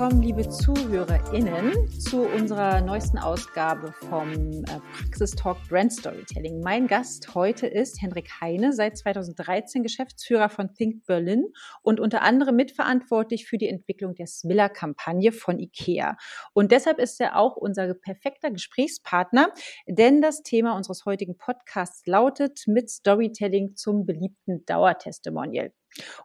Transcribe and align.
willkommen, 0.00 0.22
liebe 0.22 0.48
ZuhörerInnen, 0.48 1.90
zu 2.00 2.22
unserer 2.22 2.80
neuesten 2.80 3.18
Ausgabe 3.18 3.92
vom 4.08 4.64
äh, 4.64 4.80
Praxistalk 4.94 5.58
Brand 5.68 5.92
Storytelling. 5.92 6.62
Mein 6.62 6.86
Gast 6.86 7.34
heute 7.34 7.66
ist 7.66 8.00
Hendrik 8.00 8.30
Heine, 8.40 8.72
seit 8.72 8.96
2013 8.96 9.82
Geschäftsführer 9.82 10.48
von 10.48 10.72
Think 10.72 11.04
Berlin 11.04 11.52
und 11.82 12.00
unter 12.00 12.22
anderem 12.22 12.56
mitverantwortlich 12.56 13.46
für 13.46 13.58
die 13.58 13.68
Entwicklung 13.68 14.14
der 14.14 14.26
Smiller-Kampagne 14.26 15.32
von 15.32 15.58
IKEA. 15.58 16.16
Und 16.54 16.72
deshalb 16.72 16.98
ist 16.98 17.20
er 17.20 17.36
auch 17.36 17.56
unser 17.56 17.92
perfekter 17.92 18.50
Gesprächspartner, 18.50 19.52
denn 19.86 20.22
das 20.22 20.42
Thema 20.42 20.78
unseres 20.78 21.04
heutigen 21.04 21.36
Podcasts 21.36 22.06
lautet 22.06 22.62
mit 22.66 22.88
Storytelling 22.88 23.76
zum 23.76 24.06
beliebten 24.06 24.64
Dauertestimonial. 24.64 25.72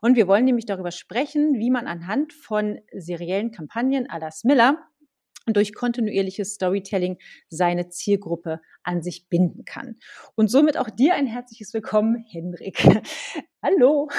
Und 0.02 0.16
wir 0.16 0.28
wollen 0.28 0.46
nämlich 0.46 0.66
darüber 0.66 0.92
sprechen, 0.92 1.56
wie 1.56 1.72
man 1.72 1.88
anhand 1.88 2.34
von 2.34 2.80
seriellen 2.94 3.52
Kampagnen 3.52 4.08
à 4.08 4.20
la 4.20 4.32
Smiller 4.32 4.78
durch 5.48 5.74
kontinuierliches 5.74 6.56
Storytelling 6.56 7.18
seine 7.50 7.90
Zielgruppe 7.90 8.62
an 8.84 9.02
sich 9.02 9.30
binden 9.30 9.66
kann. 9.66 9.98
Und 10.36 10.50
somit 10.50 10.78
auch 10.78 10.90
dir 10.90 11.14
ein 11.14 11.28
herzliches 11.28 11.74
Willkommen, 11.74 12.26
Hendrik. 12.28 12.84
Hallo. 13.62 14.10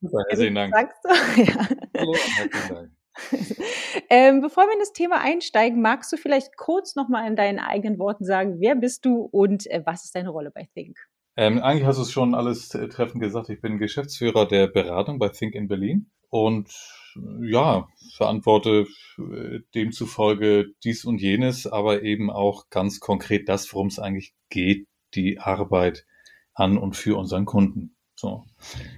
Super, 0.00 0.22
herzlichen 0.28 0.54
Dank. 0.54 0.74
Sagst 0.74 0.98
du? 1.04 1.08
Ja. 1.42 1.68
Hallo, 1.96 2.14
herzlichen 2.14 2.74
Dank. 2.74 2.90
Ähm, 4.08 4.40
bevor 4.40 4.64
wir 4.64 4.72
in 4.72 4.78
das 4.78 4.92
Thema 4.92 5.20
einsteigen, 5.20 5.82
magst 5.82 6.10
du 6.12 6.16
vielleicht 6.16 6.56
kurz 6.56 6.96
nochmal 6.96 7.26
in 7.26 7.36
deinen 7.36 7.58
eigenen 7.58 7.98
Worten 7.98 8.24
sagen, 8.24 8.58
wer 8.58 8.74
bist 8.74 9.04
du 9.04 9.22
und 9.22 9.66
äh, 9.70 9.82
was 9.84 10.04
ist 10.04 10.14
deine 10.14 10.30
Rolle 10.30 10.50
bei 10.50 10.68
Think? 10.74 10.98
Ähm, 11.36 11.60
eigentlich 11.60 11.86
hast 11.86 11.96
du 11.96 12.02
es 12.02 12.12
schon 12.12 12.34
alles 12.34 12.74
äh, 12.74 12.88
treffend 12.88 13.22
gesagt. 13.22 13.48
Ich 13.48 13.60
bin 13.60 13.78
Geschäftsführer 13.78 14.46
der 14.46 14.66
Beratung 14.66 15.18
bei 15.18 15.28
Think 15.28 15.54
in 15.54 15.68
Berlin 15.68 16.10
und 16.28 16.70
ja, 17.42 17.88
verantworte 18.16 18.86
äh, 19.18 19.60
demzufolge 19.74 20.72
dies 20.84 21.04
und 21.04 21.20
jenes, 21.20 21.66
aber 21.66 22.02
eben 22.02 22.30
auch 22.30 22.68
ganz 22.70 23.00
konkret 23.00 23.48
das, 23.48 23.72
worum 23.72 23.88
es 23.88 23.98
eigentlich 23.98 24.34
geht, 24.50 24.86
die 25.14 25.38
Arbeit 25.38 26.06
an 26.54 26.78
und 26.78 26.96
für 26.96 27.18
unseren 27.18 27.44
Kunden. 27.44 27.96
So. 28.14 28.44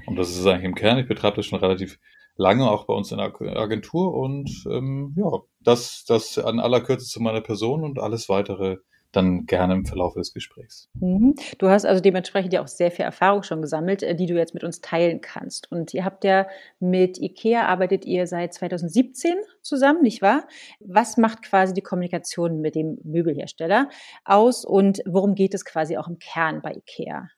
Und 0.07 0.17
das 0.17 0.31
ist 0.31 0.47
eigentlich 0.47 0.65
im 0.65 0.75
Kern. 0.75 0.99
Ich 0.99 1.09
betreibe 1.09 1.37
das 1.37 1.47
schon 1.47 1.59
relativ 1.61 1.99
lange, 2.37 2.71
auch 2.71 2.87
bei 2.87 2.95
uns 2.95 3.13
in 3.13 3.19
der 3.19 3.33
Agentur 3.57 4.15
und 4.15 4.51
ähm, 4.69 5.15
ja, 5.17 5.41
das, 5.61 6.05
das 6.05 6.39
an 6.39 6.59
aller 6.59 6.81
Kürze 6.81 7.07
zu 7.07 7.21
meiner 7.21 7.41
Person 7.41 7.85
und 7.85 7.99
alles 7.99 8.29
weitere 8.29 8.79
dann 9.17 9.47
gerne 9.47 9.75
im 9.75 9.85
Verlauf 9.85 10.15
des 10.15 10.33
Gesprächs. 10.33 10.89
Mhm. 11.01 11.35
Du 11.59 11.69
hast 11.69 11.85
also 11.85 12.01
dementsprechend 12.01 12.53
ja 12.53 12.63
auch 12.63 12.69
sehr 12.69 12.91
viel 12.91 13.05
Erfahrung 13.05 13.43
schon 13.43 13.63
gesammelt, 13.63 14.03
äh, 14.03 14.15
die 14.15 14.27
du 14.27 14.35
jetzt 14.35 14.55
mit 14.55 14.65
uns 14.65 14.81
teilen 14.81 15.21
kannst. 15.21 15.71
Und 15.71 15.95
ihr 15.95 16.05
habt 16.05 16.25
ja 16.25 16.47
mit 16.81 17.19
IKEA 17.19 17.67
arbeitet 17.67 18.05
ihr 18.05 18.27
seit 18.27 18.55
2017 18.55 19.35
zusammen, 19.63 20.03
nicht 20.03 20.23
wahr? 20.23 20.47
Was 20.81 21.17
macht 21.17 21.43
quasi 21.43 21.75
die 21.75 21.83
Kommunikation 21.83 22.61
mit 22.61 22.75
dem 22.75 22.99
Möbelhersteller 23.05 23.89
aus 24.25 24.65
und 24.65 25.01
worum 25.07 25.35
geht 25.35 25.55
es 25.55 25.65
quasi 25.65 25.97
auch 25.97 26.09
im 26.09 26.19
Kern 26.19 26.61
bei 26.63 26.73
IKEA? 26.73 27.29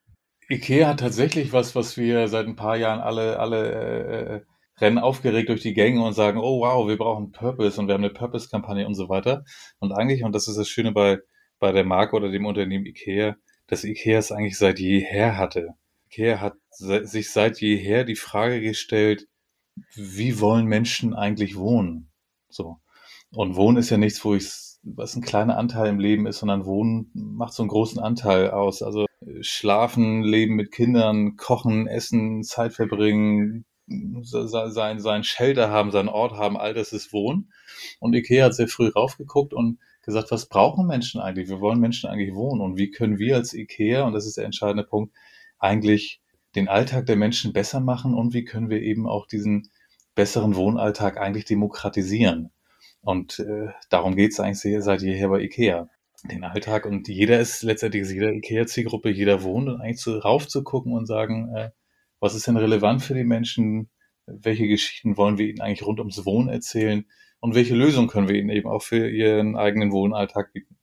IKEA 0.48 0.88
hat 0.88 1.00
tatsächlich 1.00 1.52
was, 1.52 1.74
was 1.74 1.97
wir 1.97 2.28
seit 2.28 2.47
ein 2.47 2.56
paar 2.56 2.77
Jahren 2.77 3.00
alle, 3.00 3.38
alle 3.38 3.70
äh, 3.70 4.41
rennen 4.80 4.98
aufgeregt 4.98 5.48
durch 5.48 5.62
die 5.62 5.74
Gänge 5.74 6.04
und 6.04 6.12
sagen, 6.12 6.38
oh 6.38 6.60
wow, 6.60 6.86
wir 6.86 6.98
brauchen 6.98 7.32
Purpose 7.32 7.80
und 7.80 7.88
wir 7.88 7.94
haben 7.94 8.04
eine 8.04 8.12
Purpose-Kampagne 8.12 8.86
und 8.86 8.94
so 8.94 9.08
weiter. 9.08 9.44
Und 9.78 9.92
eigentlich, 9.92 10.22
und 10.22 10.34
das 10.34 10.48
ist 10.48 10.56
das 10.56 10.69
Schöne 10.69 10.92
bei 10.92 11.19
bei 11.58 11.72
der 11.72 11.84
Marke 11.84 12.16
oder 12.16 12.30
dem 12.30 12.46
Unternehmen 12.46 12.86
Ikea, 12.86 13.36
dass 13.66 13.84
Ikea 13.84 14.18
es 14.18 14.32
eigentlich 14.32 14.58
seit 14.58 14.78
jeher 14.78 15.36
hatte. 15.36 15.74
Ikea 16.06 16.40
hat 16.40 16.54
sich 16.70 17.30
seit 17.30 17.60
jeher 17.60 18.04
die 18.04 18.16
Frage 18.16 18.60
gestellt, 18.60 19.26
wie 19.94 20.41
wollen 20.41 20.66
Menschen 20.66 21.14
eigentlich 21.14 21.56
wohnen? 21.56 22.10
So. 22.48 22.78
Und 23.32 23.56
Wohnen 23.56 23.78
ist 23.78 23.91
ja 23.91 23.98
nichts, 23.98 24.25
wo 24.25 24.34
ich, 24.34 24.48
was 24.82 25.16
ein 25.16 25.22
kleiner 25.22 25.58
Anteil 25.58 25.88
im 25.88 25.98
Leben 25.98 26.26
ist, 26.26 26.38
sondern 26.38 26.64
Wohnen 26.64 27.10
macht 27.14 27.53
so 27.53 27.62
einen 27.62 27.69
großen 27.69 28.00
Anteil 28.00 28.50
aus. 28.50 28.82
Also 28.82 29.06
schlafen, 29.41 30.22
leben 30.22 30.54
mit 30.54 30.70
Kindern, 30.70 31.36
kochen, 31.36 31.86
essen, 31.86 32.42
Zeit 32.42 32.72
verbringen, 32.72 33.64
sein, 34.22 35.00
sein 35.00 35.25
Shelter 35.25 35.70
haben, 35.70 35.91
seinen 35.91 36.08
Ort 36.08 36.32
haben, 36.32 36.56
all 36.56 36.75
das 36.75 36.92
ist 36.92 37.12
Wohnen. 37.12 37.52
Und 38.00 38.14
Ikea 38.14 38.47
hat 38.47 38.54
sehr 38.54 38.69
früh 38.69 38.88
raufgeguckt 38.88 39.54
und 39.54 39.78
gesagt, 40.06 40.31
was 40.31 40.47
brauchen 40.47 40.87
Menschen 40.87 41.21
eigentlich? 41.21 41.49
Wir 41.49 41.61
wollen 41.61 41.81
Menschen 41.81 42.09
eigentlich 42.09 42.34
wohnen 42.34 42.62
und 42.62 42.78
wie 42.78 42.91
können 42.91 43.19
wir 43.19 43.37
als 43.37 43.53
IKEA, 43.53 44.05
und 44.05 44.15
das 44.15 44.25
ist 44.25 44.39
der 44.39 44.44
entscheidende 44.44 44.84
Punkt, 44.84 45.15
eigentlich 45.59 46.22
den 46.55 46.69
Alltag 46.69 47.06
der 47.06 47.17
Menschen 47.17 47.53
besser 47.53 47.81
machen 47.81 48.15
und 48.15 48.33
wie 48.33 48.44
können 48.44 48.71
wir 48.71 48.81
eben 48.81 49.06
auch 49.06 49.27
diesen 49.27 49.69
besseren 50.15 50.55
Wohnalltag 50.55 51.19
eigentlich 51.19 51.44
demokratisieren? 51.44 52.50
Und 53.03 53.39
äh, 53.41 53.69
darum 53.91 54.17
geht 54.17 54.33
es 54.33 54.41
eigentlich 54.41 54.83
seit 54.83 55.03
jeher 55.03 55.28
bei 55.28 55.43
IKEA. 55.43 55.89
Den 56.25 56.44
Alltag 56.44 56.87
und 56.87 57.09
jeder 57.09 57.38
ist 57.38 57.62
letztendlich 57.62 58.03
ist 58.03 58.12
jeder 58.12 58.33
IKEA-Zielgruppe, 58.33 59.11
jeder 59.11 59.43
wohnt 59.43 59.69
und 59.69 59.81
eigentlich 59.81 60.00
so 60.00 60.19
rauf 60.19 60.49
zu 60.49 60.65
gucken 60.65 60.93
und 60.93 61.06
sagen, 61.06 61.55
äh, 61.55 61.71
was 62.21 62.34
ist 62.34 62.47
denn 62.47 62.56
relevant 62.56 63.03
für 63.03 63.15
die 63.15 63.25
Menschen? 63.25 63.91
Welche 64.27 64.67
Geschichten 64.67 65.17
wollen 65.17 65.38
wir 65.38 65.47
ihnen 65.47 65.61
eigentlich 65.61 65.87
rund 65.87 66.00
ums 66.00 66.25
Wohnen 66.25 66.49
erzählen? 66.49 67.06
Und 67.46 67.54
welche 67.54 67.76
Lösung 67.76 68.08
können 68.08 68.28
wir 68.28 68.34
ihnen 68.34 68.50
eben 68.50 68.68
auch 68.68 68.82
für 68.82 69.08
ihren 69.08 69.56
eigenen 69.56 69.92
Wohnalltag 69.92 70.52
bieten. 70.52 70.76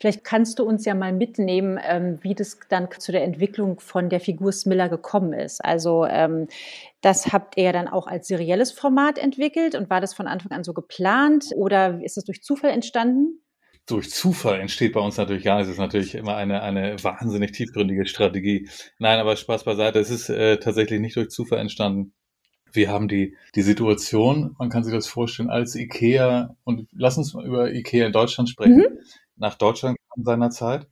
Vielleicht 0.00 0.24
kannst 0.24 0.58
du 0.58 0.64
uns 0.64 0.86
ja 0.86 0.94
mal 0.94 1.12
mitnehmen, 1.12 1.78
ähm, 1.86 2.18
wie 2.22 2.34
das 2.34 2.58
dann 2.70 2.88
zu 2.98 3.12
der 3.12 3.24
Entwicklung 3.24 3.78
von 3.78 4.08
der 4.08 4.20
Figur 4.20 4.52
Smiller 4.52 4.88
gekommen 4.88 5.34
ist. 5.34 5.62
Also 5.62 6.06
ähm, 6.06 6.46
das 7.02 7.30
habt 7.30 7.58
ihr 7.58 7.74
dann 7.74 7.88
auch 7.88 8.06
als 8.06 8.26
serielles 8.26 8.72
Format 8.72 9.18
entwickelt 9.18 9.74
und 9.74 9.90
war 9.90 10.00
das 10.00 10.14
von 10.14 10.26
Anfang 10.26 10.52
an 10.52 10.64
so 10.64 10.72
geplant 10.72 11.44
oder 11.56 12.00
ist 12.02 12.16
es 12.16 12.24
durch 12.24 12.42
Zufall 12.42 12.70
entstanden? 12.70 13.42
Durch 13.84 14.08
Zufall 14.10 14.60
entsteht 14.60 14.94
bei 14.94 15.00
uns 15.00 15.18
natürlich 15.18 15.44
gar 15.44 15.56
nichts. 15.56 15.68
Es 15.68 15.74
ist 15.74 15.80
natürlich 15.80 16.14
immer 16.14 16.36
eine, 16.36 16.62
eine 16.62 16.96
wahnsinnig 17.04 17.52
tiefgründige 17.52 18.06
Strategie. 18.06 18.66
Nein, 18.98 19.18
aber 19.18 19.36
Spaß 19.36 19.64
beiseite. 19.64 19.98
Es 19.98 20.08
ist 20.08 20.30
äh, 20.30 20.58
tatsächlich 20.58 21.00
nicht 21.00 21.16
durch 21.16 21.28
Zufall 21.28 21.58
entstanden. 21.58 22.14
Wir 22.72 22.90
haben 22.90 23.08
die, 23.08 23.36
die 23.54 23.62
Situation, 23.62 24.54
man 24.58 24.68
kann 24.70 24.84
sich 24.84 24.92
das 24.92 25.06
vorstellen, 25.06 25.50
als 25.50 25.74
IKEA, 25.74 26.56
und 26.64 26.88
lass 26.92 27.18
uns 27.18 27.34
mal 27.34 27.46
über 27.46 27.72
IKEA 27.72 28.06
in 28.06 28.12
Deutschland 28.12 28.48
sprechen, 28.48 28.76
mhm. 28.76 28.98
nach 29.36 29.54
Deutschland 29.54 29.98
kam 30.14 30.24
seinerzeit, 30.24 30.86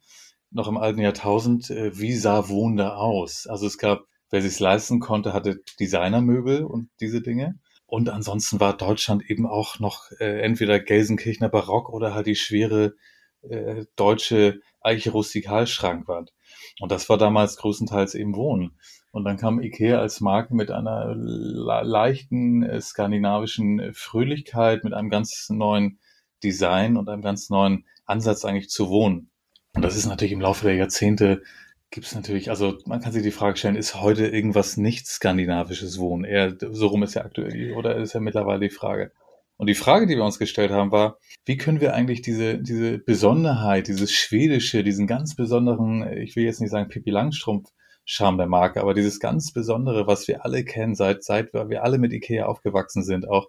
noch 0.51 0.69
im 0.69 0.77
alten 0.77 1.01
Jahrtausend, 1.01 1.71
äh, 1.71 1.99
wie 1.99 2.15
sah 2.15 2.49
Wohnen 2.49 2.77
da 2.77 2.97
aus? 2.97 3.47
Also 3.47 3.67
es 3.67 3.79
gab, 3.79 4.07
wer 4.31 4.43
sich 4.43 4.59
leisten 4.59 5.01
konnte, 5.01 5.33
hatte 5.33 5.61
Designermöbel 5.79 6.65
und 6.65 6.89
diese 7.01 7.21
Dinge. 7.21 7.59
Und 7.87 8.09
ansonsten 8.09 8.59
war 8.59 8.77
Deutschland 8.77 9.31
eben 9.31 9.47
auch 9.47 9.79
noch 9.79 10.11
äh, 10.19 10.41
entweder 10.41 10.81
Gelsenkirchener 10.81 11.49
Barock 11.49 11.89
oder 11.91 12.15
halt 12.15 12.27
die 12.27 12.35
schwere 12.35 12.95
äh, 13.43 13.85
deutsche 13.95 14.61
Eiche 14.81 15.11
Rustikalschrankwand. 15.13 16.33
Und 16.81 16.91
das 16.91 17.09
war 17.09 17.19
damals 17.19 17.57
größtenteils 17.57 18.15
eben 18.15 18.35
Wohnen. 18.35 18.79
Und 19.17 19.25
dann 19.25 19.39
kam 19.39 19.63
Ikea 19.63 19.99
als 19.99 20.21
Marke 20.21 20.55
mit 20.55 20.71
einer 20.71 21.15
leichten 21.15 22.63
äh, 22.63 22.83
skandinavischen 22.83 23.81
äh, 23.81 23.93
Fröhlichkeit, 23.95 24.85
mit 24.85 24.93
einem 24.93 25.09
ganz 25.09 25.49
neuen 25.49 26.01
Design 26.45 26.99
und 26.99 27.09
einem 27.09 27.23
ganz 27.23 27.49
neuen 27.49 27.87
Ansatz 28.05 28.45
eigentlich 28.45 28.69
zu 28.69 28.91
wohnen. 28.91 29.31
Und 29.75 29.81
das 29.81 29.97
ist 29.97 30.05
natürlich 30.05 30.33
im 30.33 30.43
Laufe 30.43 30.67
der 30.67 30.75
Jahrzehnte 30.75 31.43
gibt 31.91 32.05
es 32.05 32.15
natürlich, 32.15 32.51
also 32.51 32.77
man 32.85 33.01
kann 33.01 33.13
sich 33.13 33.23
die 33.23 33.31
Frage 33.31 33.57
stellen, 33.57 33.77
ist 33.77 33.99
heute 34.03 34.27
irgendwas 34.27 34.77
nicht 34.77 35.07
skandinavisches 35.07 35.99
Wohnen? 35.99 36.25
Eher 36.25 36.55
so 36.61 36.89
rum 36.89 37.03
ist 37.03 37.15
ja 37.15 37.25
aktuell 37.25 37.73
oder 37.73 37.97
ist 37.97 38.13
ja 38.13 38.21
mittlerweile 38.21 38.61
die 38.61 38.75
Frage. 38.75 39.13
Und 39.57 39.69
die 39.69 39.75
Frage, 39.75 40.07
die 40.07 40.17
wir 40.17 40.25
uns 40.25 40.39
gestellt 40.39 40.73
haben, 40.73 40.93
war, 40.93 41.17
wie 41.47 41.57
können 41.57 41.81
wir 41.81 41.95
eigentlich 41.95 42.21
diese, 42.21 42.59
diese 42.59 42.99
Besonderheit, 42.99 43.89
dieses 43.89 44.13
Schwedische, 44.13 44.85
diesen 44.85 45.07
ganz 45.07 45.37
besonderen, 45.37 46.07
ich 46.19 46.37
will 46.37 46.45
jetzt 46.45 46.61
nicht 46.61 46.71
sagen 46.71 46.91
Pippi 46.91 47.09
Langstrumpf, 47.09 47.71
Charme 48.07 48.39
der 48.39 48.47
Marke, 48.47 48.81
aber 48.81 48.95
dieses 48.95 49.21
ganz 49.21 49.53
Besondere, 49.53 50.07
was 50.07 50.29
wir 50.29 50.45
alle 50.45 50.65
kennen, 50.65 50.95
seit, 50.95 51.25
seit 51.25 51.53
wir 51.53 51.83
alle 51.83 51.99
mit 51.99 52.13
Ikea 52.13 52.47
aufgewachsen 52.47 53.03
sind, 53.03 53.29
auch, 53.29 53.49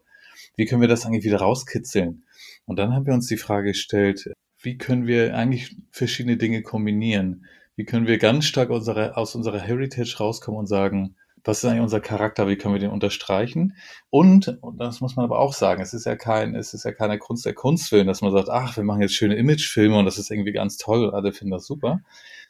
wie 0.55 0.65
können 0.65 0.81
wir 0.81 0.87
das 0.87 1.05
eigentlich 1.05 1.23
wieder 1.23 1.39
rauskitzeln? 1.39 2.23
Und 2.65 2.79
dann 2.79 2.93
haben 2.93 3.05
wir 3.05 3.13
uns 3.13 3.27
die 3.27 3.37
Frage 3.37 3.69
gestellt, 3.69 4.31
wie 4.59 4.77
können 4.77 5.05
wir 5.05 5.37
eigentlich 5.37 5.77
verschiedene 5.91 6.37
Dinge 6.37 6.63
kombinieren? 6.63 7.45
Wie 7.75 7.85
können 7.85 8.07
wir 8.07 8.17
ganz 8.17 8.45
stark 8.45 8.71
unsere, 8.71 9.15
aus 9.15 9.35
unserer 9.35 9.59
Heritage 9.59 10.17
rauskommen 10.19 10.59
und 10.59 10.65
sagen, 10.65 11.15
was 11.43 11.59
ist 11.59 11.65
eigentlich 11.65 11.83
unser 11.83 12.01
Charakter, 12.01 12.47
wie 12.47 12.57
können 12.57 12.73
wir 12.73 12.81
den 12.81 12.89
unterstreichen? 12.89 13.77
Und, 14.09 14.57
und 14.61 14.79
das 14.79 14.99
muss 14.99 15.15
man 15.15 15.25
aber 15.25 15.39
auch 15.39 15.53
sagen, 15.53 15.81
es 15.81 15.93
ist 15.93 16.05
ja 16.05 16.15
kein, 16.15 16.55
es 16.55 16.73
ist 16.73 16.83
ja 16.83 16.91
keine 16.91 17.19
Kunst 17.19 17.45
der 17.45 17.53
Kunstfilm, 17.53 18.07
dass 18.07 18.21
man 18.21 18.31
sagt, 18.31 18.49
ach, 18.49 18.75
wir 18.75 18.83
machen 18.83 19.01
jetzt 19.01 19.13
schöne 19.13 19.35
Imagefilme 19.35 19.97
und 19.97 20.05
das 20.05 20.17
ist 20.17 20.31
irgendwie 20.31 20.51
ganz 20.51 20.77
toll 20.77 21.05
und 21.05 21.13
alle 21.13 21.31
finden 21.31 21.51
das 21.51 21.65
super, 21.65 22.01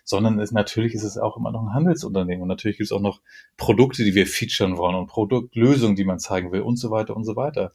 sondern 0.07 0.39
es, 0.39 0.54
natürlich 0.54 0.94
ist 0.94 1.04
es 1.04 1.18
auch 1.18 1.36
immer 1.36 1.51
noch 1.51 1.62
ein 1.63 1.74
Handelsunternehmen 1.74 2.42
und 2.42 2.48
natürlich 2.48 2.77
gibt 2.77 2.88
es 2.88 2.94
auch 2.94 3.01
noch 3.01 3.19
Produkte, 3.57 4.06
die 4.06 4.15
wir 4.15 4.25
featuren 4.25 4.77
wollen 4.77 4.95
und 4.95 5.07
Produktlösungen, 5.07 5.98
die 5.98 6.06
man 6.06 6.18
zeigen 6.18 6.54
will 6.54 6.62
und 6.62 6.77
so 6.77 6.92
weiter 6.92 7.15
und 7.15 7.25
so 7.25 7.36
weiter. 7.36 7.74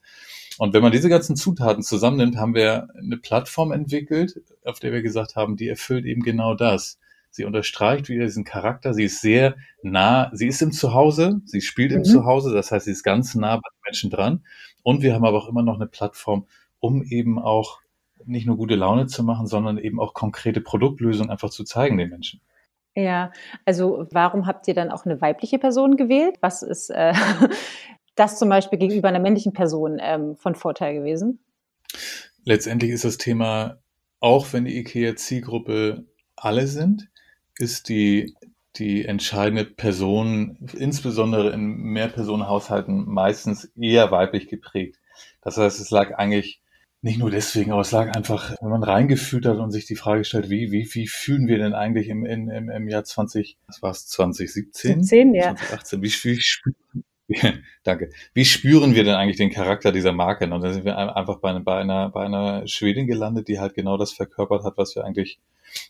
Und 0.56 0.72
wenn 0.72 0.80
man 0.80 0.92
diese 0.92 1.10
ganzen 1.10 1.36
Zutaten 1.36 1.82
zusammennimmt, 1.82 2.36
haben 2.36 2.54
wir 2.54 2.88
eine 2.98 3.18
Plattform 3.18 3.70
entwickelt, 3.70 4.40
auf 4.64 4.80
der 4.80 4.92
wir 4.92 5.02
gesagt 5.02 5.36
haben, 5.36 5.56
die 5.56 5.68
erfüllt 5.68 6.06
eben 6.06 6.22
genau 6.22 6.54
das. 6.54 6.98
sie 7.30 7.44
unterstreicht 7.44 8.08
wieder 8.08 8.24
diesen 8.24 8.44
Charakter. 8.44 8.94
Sie 8.94 9.04
ist 9.04 9.20
sehr 9.20 9.56
nah, 9.82 10.30
sie 10.32 10.46
ist 10.46 10.62
im 10.62 10.72
Zuhause, 10.72 11.42
sie 11.44 11.60
spielt 11.60 11.90
mhm. 11.90 11.98
im 11.98 12.04
Zuhause, 12.04 12.54
das 12.54 12.72
heißt, 12.72 12.86
sie 12.86 12.92
ist 12.92 13.02
ganz 13.02 13.34
nah 13.34 13.56
bei 13.56 13.68
den 13.68 13.80
Menschen 13.84 14.10
dran. 14.10 14.44
Und 14.82 15.02
wir 15.02 15.12
haben 15.12 15.26
aber 15.26 15.36
auch 15.36 15.48
immer 15.48 15.62
noch 15.62 15.76
eine 15.76 15.86
Plattform, 15.86 16.46
um 16.80 17.02
eben 17.02 17.38
auch 17.38 17.81
nicht 18.26 18.46
nur 18.46 18.56
gute 18.56 18.74
Laune 18.74 19.06
zu 19.06 19.22
machen, 19.22 19.46
sondern 19.46 19.78
eben 19.78 20.00
auch 20.00 20.14
konkrete 20.14 20.60
Produktlösungen 20.60 21.30
einfach 21.30 21.50
zu 21.50 21.64
zeigen 21.64 21.98
den 21.98 22.10
Menschen. 22.10 22.40
Ja, 22.94 23.32
also 23.64 24.06
warum 24.10 24.46
habt 24.46 24.68
ihr 24.68 24.74
dann 24.74 24.90
auch 24.90 25.06
eine 25.06 25.20
weibliche 25.20 25.58
Person 25.58 25.96
gewählt? 25.96 26.36
Was 26.40 26.62
ist 26.62 26.90
äh, 26.90 27.14
das 28.14 28.38
zum 28.38 28.48
Beispiel 28.48 28.78
gegenüber 28.78 29.08
einer 29.08 29.18
männlichen 29.18 29.52
Person 29.52 29.98
ähm, 30.00 30.36
von 30.36 30.54
Vorteil 30.54 30.94
gewesen? 30.94 31.38
Letztendlich 32.44 32.90
ist 32.90 33.04
das 33.04 33.18
Thema, 33.18 33.78
auch 34.20 34.52
wenn 34.52 34.64
die 34.64 34.78
IKEA-Zielgruppe 34.78 36.04
alle 36.36 36.66
sind, 36.66 37.08
ist 37.58 37.88
die, 37.88 38.34
die 38.76 39.04
entscheidende 39.04 39.64
Person, 39.64 40.58
insbesondere 40.76 41.50
in 41.52 41.66
Mehrpersonenhaushalten, 41.66 43.06
meistens 43.08 43.64
eher 43.76 44.10
weiblich 44.10 44.48
geprägt. 44.48 44.98
Das 45.40 45.56
heißt, 45.56 45.80
es 45.80 45.90
lag 45.90 46.18
eigentlich 46.18 46.61
nicht 47.02 47.18
nur 47.18 47.30
deswegen, 47.30 47.72
aber 47.72 47.80
es 47.80 47.90
lag 47.90 48.14
einfach, 48.14 48.54
wenn 48.60 48.70
man 48.70 48.84
reingefühlt 48.84 49.44
hat 49.44 49.58
und 49.58 49.72
sich 49.72 49.86
die 49.86 49.96
Frage 49.96 50.24
stellt, 50.24 50.50
wie, 50.50 50.70
wie, 50.70 50.88
wie 50.94 51.08
fühlen 51.08 51.48
wir 51.48 51.58
denn 51.58 51.74
eigentlich 51.74 52.08
im, 52.08 52.24
im, 52.24 52.48
im 52.48 52.88
Jahr 52.88 53.02
20, 53.02 53.58
was 53.66 53.82
war 53.82 53.90
es, 53.90 54.06
2017? 54.06 55.02
17, 55.02 55.34
ja. 55.34 55.56
2018, 55.56 56.02
wie, 56.02 56.08
wie, 56.08 56.40
Danke. 57.82 58.10
Wie 58.34 58.44
spüren 58.44 58.94
wir 58.94 59.04
denn 59.04 59.14
eigentlich 59.14 59.36
den 59.36 59.50
Charakter 59.50 59.90
dieser 59.90 60.12
Marke? 60.12 60.44
Und 60.44 60.62
dann 60.62 60.72
sind 60.72 60.84
wir 60.84 60.96
einfach 61.16 61.40
bei, 61.40 61.58
bei, 61.58 61.78
einer, 61.78 62.10
bei 62.10 62.24
einer 62.24 62.66
Schwedin 62.68 63.06
gelandet, 63.06 63.48
die 63.48 63.58
halt 63.58 63.74
genau 63.74 63.96
das 63.96 64.12
verkörpert 64.12 64.64
hat, 64.64 64.74
was 64.76 64.94
wir 64.94 65.04
eigentlich 65.04 65.40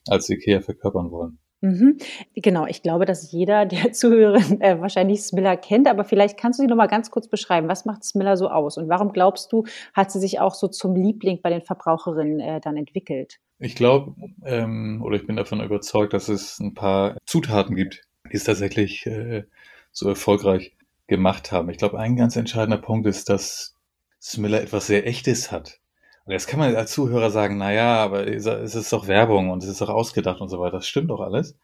als 0.09 0.31
IKEA 0.31 0.61
verkörpern 0.61 1.11
wollen. 1.11 1.39
Mhm. 1.63 1.99
Genau, 2.35 2.67
ich 2.67 2.83
glaube, 2.83 3.07
dass 3.07 3.31
jeder 3.31 3.65
der 3.67 3.93
Zuhörerin 3.93 4.61
äh, 4.61 4.81
wahrscheinlich 4.81 5.23
Smiller 5.23 5.57
kennt, 5.57 5.89
aber 5.89 6.05
vielleicht 6.05 6.37
kannst 6.37 6.59
du 6.59 6.65
sie 6.65 6.69
noch 6.69 6.77
mal 6.77 6.89
ganz 6.89 7.11
kurz 7.11 7.29
beschreiben. 7.29 7.69
Was 7.69 7.85
macht 7.85 8.05
Smiller 8.05 8.37
so 8.37 8.49
aus 8.49 8.77
und 8.77 8.89
warum 8.89 9.13
glaubst 9.13 9.53
du, 9.53 9.65
hat 9.95 10.11
sie 10.11 10.19
sich 10.19 10.41
auch 10.41 10.55
so 10.55 10.69
zum 10.69 10.97
Liebling 10.97 11.41
bei 11.41 11.51
den 11.51 11.63
Verbraucherinnen 11.63 12.41
äh, 12.41 12.61
dann 12.61 12.77
entwickelt? 12.77 13.39
Ich 13.61 13.77
glaube, 13.77 14.15
ähm, 14.45 15.01
oder 15.05 15.17
ich 15.17 15.27
bin 15.27 15.37
davon 15.37 15.63
überzeugt, 15.63 16.13
dass 16.13 16.29
es 16.29 16.59
ein 16.59 16.75
paar 16.75 17.17
Zutaten 17.27 17.77
gibt, 17.77 18.03
die 18.31 18.37
es 18.37 18.45
tatsächlich 18.45 19.07
äh, 19.07 19.45
so 19.93 20.09
erfolgreich 20.09 20.75
gemacht 21.07 21.53
haben. 21.53 21.71
Ich 21.71 21.77
glaube, 21.77 22.01
ein 22.01 22.17
ganz 22.17 22.35
entscheidender 22.35 22.79
Punkt 22.79 23.07
ist, 23.07 23.29
dass 23.29 23.77
Smiller 24.21 24.61
etwas 24.61 24.89
sehr 24.89 25.07
Echtes 25.07 25.53
hat. 25.53 25.79
Und 26.25 26.33
jetzt 26.33 26.47
kann 26.47 26.61
man 26.61 26.75
als 26.77 26.93
Zuhörer 26.93 27.31
sagen, 27.31 27.59
na 27.59 27.73
ja, 27.73 27.97
aber 27.97 28.27
es 28.27 28.47
ist 28.47 28.93
doch 28.93 29.09
Werbung 29.09 29.51
und 29.51 29.63
es 29.63 29.69
ist 29.69 29.81
doch 29.81 29.89
ausgedacht 29.89 30.41
und 30.41 30.49
so 30.49 30.61
weiter. 30.61 30.77
Das 30.77 30.87
stimmt 30.87 31.11
doch 31.11 31.21
alles. 31.21 31.59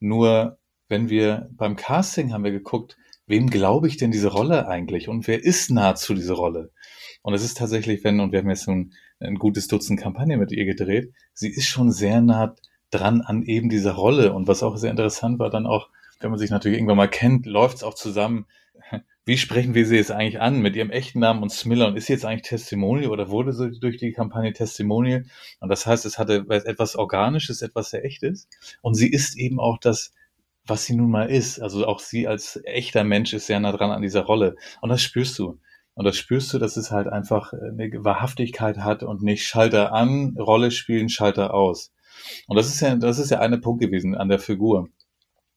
Nur, 0.00 0.58
wenn 0.88 1.08
wir 1.08 1.48
beim 1.52 1.76
Casting 1.76 2.32
haben 2.32 2.44
wir 2.44 2.50
geguckt, 2.50 2.96
wem 3.26 3.48
glaube 3.48 3.86
ich 3.86 3.96
denn 3.96 4.10
diese 4.10 4.28
Rolle 4.28 4.66
eigentlich 4.66 5.08
und 5.08 5.28
wer 5.28 5.42
ist 5.42 5.70
nahezu 5.70 6.14
diese 6.14 6.32
Rolle? 6.32 6.72
Und 7.22 7.34
es 7.34 7.44
ist 7.44 7.58
tatsächlich, 7.58 8.02
wenn, 8.02 8.18
und 8.18 8.32
wir 8.32 8.40
haben 8.40 8.50
jetzt 8.50 8.68
ein, 8.68 8.92
ein 9.20 9.36
gutes 9.36 9.68
Dutzend 9.68 10.00
Kampagnen 10.00 10.40
mit 10.40 10.50
ihr 10.50 10.64
gedreht, 10.64 11.12
sie 11.32 11.50
ist 11.50 11.66
schon 11.66 11.92
sehr 11.92 12.20
nah 12.20 12.56
dran 12.90 13.20
an 13.20 13.42
eben 13.42 13.68
dieser 13.68 13.92
Rolle. 13.92 14.32
Und 14.32 14.48
was 14.48 14.62
auch 14.62 14.76
sehr 14.76 14.90
interessant 14.90 15.38
war, 15.38 15.50
dann 15.50 15.66
auch, 15.66 15.90
wenn 16.18 16.30
man 16.30 16.38
sich 16.38 16.50
natürlich 16.50 16.78
irgendwann 16.78 16.96
mal 16.96 17.08
kennt, 17.08 17.46
läuft 17.46 17.76
es 17.76 17.82
auch 17.84 17.94
zusammen 17.94 18.46
wie 19.30 19.38
sprechen 19.38 19.74
wir 19.74 19.86
sie 19.86 19.94
jetzt 19.94 20.10
eigentlich 20.10 20.40
an 20.40 20.60
mit 20.60 20.74
ihrem 20.74 20.90
echten 20.90 21.20
Namen 21.20 21.44
und 21.44 21.52
Smiller 21.52 21.86
und 21.86 21.96
ist 21.96 22.06
sie 22.06 22.14
jetzt 22.14 22.24
eigentlich 22.24 22.48
Testimonial 22.48 23.12
oder 23.12 23.30
wurde 23.30 23.52
sie 23.52 23.78
durch 23.78 23.96
die 23.96 24.10
Kampagne 24.10 24.52
Testimonial? 24.52 25.24
Und 25.60 25.68
das 25.68 25.86
heißt, 25.86 26.04
es 26.04 26.18
hatte 26.18 26.46
etwas 26.48 26.96
Organisches, 26.96 27.62
etwas 27.62 27.90
sehr 27.90 28.04
Echtes. 28.04 28.48
Und 28.82 28.94
sie 28.94 29.08
ist 29.08 29.38
eben 29.38 29.60
auch 29.60 29.78
das, 29.78 30.12
was 30.66 30.84
sie 30.84 30.96
nun 30.96 31.12
mal 31.12 31.30
ist. 31.30 31.60
Also 31.60 31.86
auch 31.86 32.00
sie 32.00 32.26
als 32.26 32.60
echter 32.64 33.04
Mensch 33.04 33.32
ist 33.32 33.46
sehr 33.46 33.60
nah 33.60 33.70
dran 33.70 33.92
an 33.92 34.02
dieser 34.02 34.22
Rolle. 34.22 34.56
Und 34.80 34.88
das 34.88 35.00
spürst 35.00 35.38
du. 35.38 35.60
Und 35.94 36.06
das 36.06 36.16
spürst 36.16 36.52
du, 36.52 36.58
dass 36.58 36.76
es 36.76 36.90
halt 36.90 37.06
einfach 37.06 37.52
eine 37.52 37.88
Wahrhaftigkeit 38.02 38.78
hat 38.78 39.04
und 39.04 39.22
nicht 39.22 39.46
Schalter 39.46 39.92
an, 39.92 40.34
Rolle 40.40 40.72
spielen, 40.72 41.08
Schalter 41.08 41.54
aus. 41.54 41.92
Und 42.48 42.56
das 42.56 42.66
ist 42.66 42.80
ja, 42.80 42.96
das 42.96 43.20
ist 43.20 43.30
ja 43.30 43.38
eine 43.38 43.58
Punkt 43.58 43.80
gewesen 43.80 44.16
an 44.16 44.28
der 44.28 44.40
Figur. 44.40 44.88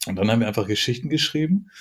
Und 0.06 0.16
dann 0.16 0.30
haben 0.30 0.42
wir 0.42 0.48
einfach 0.48 0.68
Geschichten 0.68 1.10
geschrieben, 1.10 1.72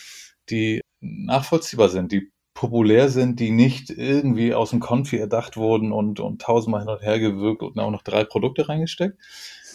die 0.49 0.81
nachvollziehbar 1.03 1.89
sind, 1.89 2.13
die 2.13 2.31
populär 2.55 3.09
sind, 3.09 3.41
die 3.41 3.51
nicht 3.51 3.91
irgendwie 3.91 4.55
aus 4.55 4.71
dem 4.71 4.81
Konfi 4.81 5.17
erdacht 5.17 5.57
wurden 5.57 5.93
und, 5.93 6.21
und 6.21 6.41
tausendmal 6.41 6.81
hin 6.81 6.91
und 6.91 7.03
her 7.03 7.19
gewirkt 7.19 7.63
und 7.63 7.79
auch 7.79 7.91
noch 7.91 8.03
drei 8.03 8.25
Produkte 8.25 8.69
reingesteckt, 8.69 9.19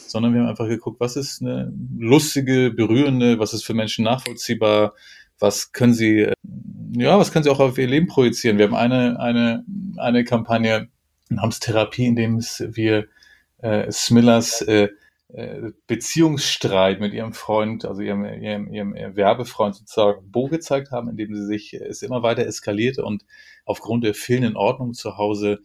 sondern 0.08 0.34
wir 0.34 0.42
haben 0.42 0.50
einfach 0.50 0.68
geguckt, 0.68 1.00
was 1.00 1.16
ist 1.16 1.42
eine 1.42 1.72
lustige, 1.98 2.72
berührende, 2.72 3.40
was 3.40 3.54
ist 3.54 3.66
für 3.66 3.74
Menschen 3.74 4.06
nachvollziehbar, 4.06 4.94
was 5.40 5.72
können 5.72 5.94
sie, 5.94 6.32
ja, 6.96 7.20
was 7.20 7.32
können 7.32 7.44
sie 7.44 7.50
auch 7.50 7.60
auf 7.60 7.78
ihr 7.78 7.88
Leben 7.88 8.08
projizieren. 8.08 8.58
Wir 8.58 8.66
haben 8.66 8.76
eine, 8.76 9.20
eine, 9.20 9.66
eine 9.98 10.24
Kampagne 10.24 10.90
namens 11.30 11.60
Therapie, 11.60 12.06
in 12.06 12.16
dem 12.16 12.40
wir 12.40 13.08
äh, 13.60 13.92
Smillers 13.92 14.62
äh, 14.62 14.84
äh, 14.84 14.90
Beziehungsstreit 15.88 17.02
mit 17.02 17.14
ihrem 17.14 17.34
Freund, 17.34 17.84
also 17.84 18.02
ihrem, 18.02 18.24
ihrem, 18.24 18.72
ihrem 18.72 19.16
Werbefreund 19.18 19.76
sozusagen 19.76 20.32
Bo 20.32 20.48
gezeigt 20.48 20.92
haben, 20.92 21.10
indem 21.10 21.36
sie 21.36 21.46
sich 21.46 21.74
es 21.74 22.02
immer 22.02 22.24
weiter 22.24 22.46
eskalierte 22.46 23.04
und 23.04 23.26
aufgrund 23.66 24.06
der 24.06 24.14
fehlenden 24.14 24.56
Ordnung 24.56 24.94
zu 24.94 25.18
Hause 25.18 25.60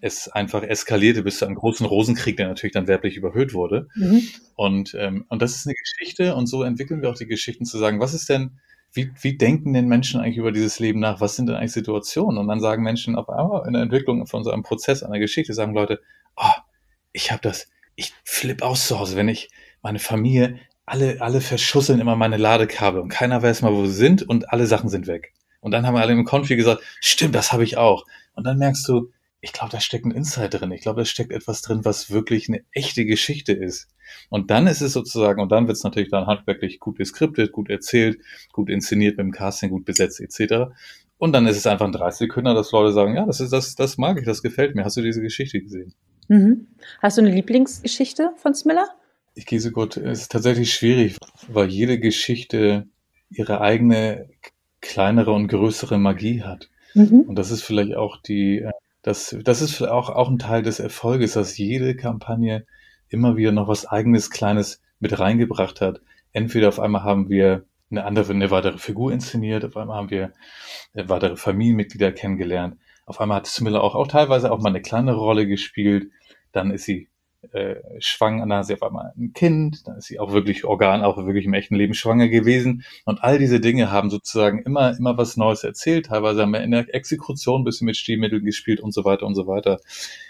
es 0.00 0.28
einfach 0.28 0.62
eskalierte 0.62 1.24
bis 1.24 1.38
zu 1.38 1.46
einem 1.46 1.56
großen 1.56 1.86
Rosenkrieg, 1.86 2.36
der 2.36 2.46
natürlich 2.46 2.72
dann 2.72 2.86
werblich 2.86 3.16
überhöht 3.16 3.52
wurde. 3.52 3.88
Mhm. 3.96 4.22
Und, 4.54 4.94
ähm, 4.96 5.24
und 5.28 5.42
das 5.42 5.56
ist 5.56 5.66
eine 5.66 5.74
Geschichte 5.74 6.36
und 6.36 6.46
so 6.46 6.62
entwickeln 6.62 7.02
wir 7.02 7.10
auch 7.10 7.18
die 7.18 7.26
Geschichten 7.26 7.64
zu 7.64 7.78
sagen, 7.78 7.98
was 7.98 8.14
ist 8.14 8.28
denn, 8.28 8.60
wie, 8.92 9.10
wie 9.20 9.36
denken 9.36 9.72
denn 9.72 9.88
Menschen 9.88 10.20
eigentlich 10.20 10.36
über 10.36 10.52
dieses 10.52 10.78
Leben 10.78 11.00
nach? 11.00 11.20
Was 11.20 11.34
sind 11.34 11.48
denn 11.48 11.56
eigentlich 11.56 11.72
Situationen? 11.72 12.38
Und 12.38 12.46
dann 12.46 12.60
sagen 12.60 12.84
Menschen 12.84 13.16
auf 13.16 13.28
einmal 13.28 13.66
in 13.66 13.72
der 13.72 13.82
Entwicklung 13.82 14.26
von 14.28 14.44
so 14.44 14.50
einem 14.50 14.62
Prozess, 14.62 15.02
einer 15.02 15.18
Geschichte, 15.18 15.52
sagen 15.52 15.74
Leute, 15.74 16.00
oh, 16.36 16.60
ich 17.12 17.32
habe 17.32 17.42
das, 17.42 17.68
ich 18.00 18.14
flipp 18.24 18.62
aus 18.62 18.88
zu 18.88 18.98
Hause, 18.98 19.16
wenn 19.16 19.28
ich 19.28 19.50
meine 19.82 19.98
Familie, 19.98 20.58
alle, 20.86 21.20
alle 21.20 21.40
verschusseln 21.40 22.00
immer 22.00 22.16
meine 22.16 22.36
Ladekabel 22.36 23.00
und 23.00 23.10
keiner 23.10 23.42
weiß 23.42 23.62
mal, 23.62 23.72
wo 23.72 23.86
sie 23.86 23.92
sind 23.92 24.22
und 24.22 24.52
alle 24.52 24.66
Sachen 24.66 24.88
sind 24.88 25.06
weg. 25.06 25.34
Und 25.60 25.72
dann 25.72 25.86
haben 25.86 25.96
alle 25.96 26.12
im 26.12 26.24
Konfi 26.24 26.56
gesagt, 26.56 26.82
stimmt, 27.00 27.34
das 27.34 27.52
habe 27.52 27.62
ich 27.62 27.76
auch. 27.76 28.06
Und 28.34 28.44
dann 28.44 28.58
merkst 28.58 28.88
du, 28.88 29.10
ich 29.42 29.52
glaube, 29.52 29.70
da 29.70 29.80
steckt 29.80 30.04
ein 30.04 30.10
Insight 30.10 30.54
drin. 30.54 30.72
Ich 30.72 30.82
glaube, 30.82 31.00
da 31.00 31.04
steckt 31.04 31.32
etwas 31.32 31.62
drin, 31.62 31.84
was 31.84 32.10
wirklich 32.10 32.48
eine 32.48 32.62
echte 32.72 33.04
Geschichte 33.04 33.52
ist. 33.52 33.88
Und 34.30 34.50
dann 34.50 34.66
ist 34.66 34.80
es 34.80 34.92
sozusagen, 34.92 35.40
und 35.40 35.50
dann 35.52 35.66
wird 35.66 35.76
es 35.76 35.84
natürlich 35.84 36.10
dann 36.10 36.26
handwerklich 36.26 36.80
gut 36.80 36.96
geskriptet, 36.96 37.52
gut 37.52 37.70
erzählt, 37.70 38.18
gut 38.52 38.68
inszeniert 38.68 39.16
mit 39.16 39.24
dem 39.26 39.32
Casting, 39.32 39.70
gut 39.70 39.84
besetzt 39.84 40.20
etc. 40.20 40.72
Und 41.18 41.32
dann 41.32 41.46
ist 41.46 41.58
es 41.58 41.66
einfach 41.66 41.86
ein 41.86 41.92
30 41.92 42.28
Sekunden, 42.28 42.54
dass 42.54 42.72
Leute 42.72 42.92
sagen, 42.92 43.14
ja, 43.14 43.26
das 43.26 43.40
ist 43.40 43.52
das, 43.52 43.74
das 43.74 43.98
mag 43.98 44.18
ich, 44.18 44.24
das 44.24 44.42
gefällt 44.42 44.74
mir. 44.74 44.84
Hast 44.84 44.96
du 44.96 45.02
diese 45.02 45.20
Geschichte 45.20 45.60
gesehen? 45.60 45.94
Mhm. 46.30 46.68
Hast 47.02 47.18
du 47.18 47.22
eine 47.22 47.32
Lieblingsgeschichte 47.32 48.30
von 48.36 48.54
Smiller? 48.54 48.88
Ich 49.34 49.46
gehe 49.46 49.58
so 49.58 49.72
gut. 49.72 49.96
Es 49.96 50.22
ist 50.22 50.32
tatsächlich 50.32 50.72
schwierig, 50.72 51.16
weil 51.48 51.68
jede 51.68 51.98
Geschichte 51.98 52.86
ihre 53.30 53.60
eigene 53.60 54.30
kleinere 54.80 55.32
und 55.32 55.48
größere 55.48 55.98
Magie 55.98 56.42
hat. 56.42 56.70
Mhm. 56.94 57.22
Und 57.22 57.36
das 57.36 57.50
ist 57.50 57.62
vielleicht 57.62 57.96
auch 57.96 58.16
die, 58.16 58.64
das, 59.02 59.36
das 59.42 59.60
ist 59.60 59.74
vielleicht 59.74 59.92
auch, 59.92 60.08
auch 60.08 60.30
ein 60.30 60.38
Teil 60.38 60.62
des 60.62 60.78
Erfolges, 60.78 61.32
dass 61.32 61.58
jede 61.58 61.96
Kampagne 61.96 62.64
immer 63.08 63.36
wieder 63.36 63.50
noch 63.50 63.66
was 63.66 63.86
eigenes 63.86 64.30
Kleines 64.30 64.80
mit 65.00 65.18
reingebracht 65.18 65.80
hat. 65.80 66.00
Entweder 66.32 66.68
auf 66.68 66.78
einmal 66.78 67.02
haben 67.02 67.28
wir 67.28 67.64
eine 67.90 68.04
andere, 68.04 68.32
eine 68.32 68.52
weitere 68.52 68.78
Figur 68.78 69.12
inszeniert, 69.12 69.64
auf 69.64 69.76
einmal 69.76 69.96
haben 69.96 70.10
wir 70.10 70.32
weitere 70.94 71.36
Familienmitglieder 71.36 72.12
kennengelernt. 72.12 72.76
Auf 73.10 73.20
einmal 73.20 73.38
hat 73.38 73.46
Smiller 73.46 73.84
auch, 73.84 73.94
auch 73.94 74.06
teilweise 74.06 74.50
auch 74.50 74.60
mal 74.60 74.70
eine 74.70 74.82
kleinere 74.82 75.18
Rolle 75.18 75.46
gespielt 75.46 76.10
dann 76.52 76.70
ist 76.70 76.84
sie 76.84 77.08
äh, 77.52 77.76
schwanger, 78.00 78.46
dann 78.46 78.58
hat 78.58 78.66
sie 78.66 78.74
auf 78.74 78.82
einmal 78.82 79.12
ein 79.16 79.32
Kind, 79.32 79.86
dann 79.86 79.96
ist 79.96 80.06
sie 80.06 80.18
auch 80.18 80.32
wirklich 80.32 80.64
Organ, 80.64 81.02
auch 81.02 81.16
wirklich 81.24 81.46
im 81.46 81.54
echten 81.54 81.74
Leben 81.74 81.94
schwanger 81.94 82.28
gewesen. 82.28 82.84
Und 83.06 83.22
all 83.22 83.38
diese 83.38 83.60
Dinge 83.60 83.90
haben 83.90 84.10
sozusagen 84.10 84.62
immer, 84.62 84.96
immer 84.96 85.16
was 85.16 85.36
Neues 85.36 85.64
erzählt. 85.64 86.06
Teilweise 86.06 86.42
haben 86.42 86.52
wir 86.52 86.62
in 86.62 86.70
der 86.70 86.94
Exekution 86.94 87.62
ein 87.62 87.64
bisschen 87.64 87.86
mit 87.86 87.96
Stilmitteln 87.96 88.44
gespielt 88.44 88.80
und 88.80 88.92
so 88.92 89.04
weiter 89.04 89.26
und 89.26 89.34
so 89.34 89.46
weiter. 89.46 89.80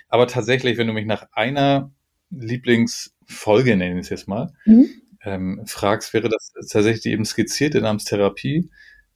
Aber 0.08 0.28
tatsächlich, 0.28 0.78
wenn 0.78 0.86
du 0.86 0.92
mich 0.92 1.06
nach 1.06 1.26
einer 1.32 1.90
Lieblingsfolge, 2.30 3.76
nenne 3.76 3.94
ich 3.94 4.04
es 4.04 4.10
jetzt 4.10 4.28
mal, 4.28 4.52
mhm. 4.64 4.88
ähm, 5.24 5.62
fragst, 5.66 6.14
wäre 6.14 6.28
das 6.28 6.52
tatsächlich 6.70 7.12
eben 7.12 7.24
skizzierte 7.24 7.80
namens 7.80 8.04
Therapie, 8.04 8.70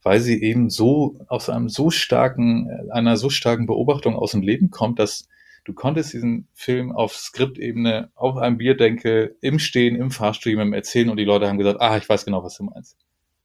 weil 0.05 0.21
sie 0.21 0.41
eben 0.43 0.71
so 0.71 1.17
aus 1.29 1.49
einem 1.49 1.69
so 1.69 1.91
starken, 1.91 2.71
einer 2.91 3.17
so 3.17 3.31
starken 3.31 3.67
Beobachtung 3.67 4.15
aus 4.15 4.33
dem 4.33 4.43
Leben 4.43 4.71
kommt, 4.71 4.99
dass 4.99 5.29
du 5.65 5.73
konntest 5.73 6.13
diesen 6.13 6.47
Film 6.53 6.93
auf 6.93 7.17
Skriptebene, 7.17 8.11
auf 8.15 8.37
einem 8.37 8.59
Bierdenkel, 8.59 9.37
im 9.41 9.59
Stehen, 9.59 9.97
im 9.97 10.11
Fahrstuhl 10.11 10.51
jemandem 10.51 10.75
erzählen 10.75 11.09
und 11.09 11.17
die 11.17 11.25
Leute 11.25 11.49
haben 11.49 11.59
gesagt, 11.59 11.81
ah, 11.81 11.97
ich 11.97 12.09
weiß 12.09 12.27
genau, 12.27 12.45
was 12.45 12.57
du 12.57 12.65
meinst. 12.65 12.99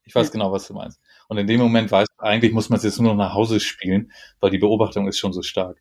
Ich 0.03 0.13
weiß 0.13 0.27
ja. 0.27 0.33
genau, 0.33 0.51
was 0.51 0.67
du 0.67 0.73
meinst. 0.73 0.99
Und 1.29 1.37
in 1.37 1.47
dem 1.47 1.61
Moment 1.61 1.91
weißt 1.91 2.09
du, 2.17 2.23
eigentlich 2.23 2.51
muss 2.51 2.69
man 2.69 2.77
es 2.77 2.83
jetzt 2.83 2.99
nur 2.99 3.13
noch 3.13 3.23
nach 3.23 3.33
Hause 3.33 3.61
spielen, 3.61 4.11
weil 4.41 4.51
die 4.51 4.57
Beobachtung 4.57 5.07
ist 5.07 5.17
schon 5.17 5.31
so 5.31 5.41
stark. 5.41 5.77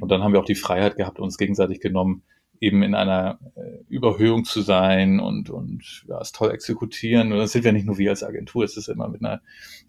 Und 0.00 0.10
dann 0.10 0.22
haben 0.24 0.32
wir 0.32 0.40
auch 0.40 0.46
die 0.46 0.56
Freiheit 0.56 0.96
gehabt, 0.96 1.20
uns 1.20 1.38
gegenseitig 1.38 1.80
genommen, 1.80 2.24
eben 2.60 2.82
in 2.82 2.96
einer 2.96 3.38
Überhöhung 3.88 4.44
zu 4.44 4.62
sein 4.62 5.20
und, 5.20 5.50
und 5.50 6.04
ja, 6.08 6.20
es 6.20 6.32
toll 6.32 6.50
exekutieren. 6.50 7.32
Und 7.32 7.38
das 7.38 7.52
sind 7.52 7.64
wir 7.64 7.72
nicht 7.72 7.86
nur 7.86 7.98
wir 7.98 8.10
als 8.10 8.22
Agentur, 8.22 8.64
es 8.64 8.76
ist 8.76 8.88
immer 8.88 9.08
mit 9.08 9.24
einer, 9.24 9.40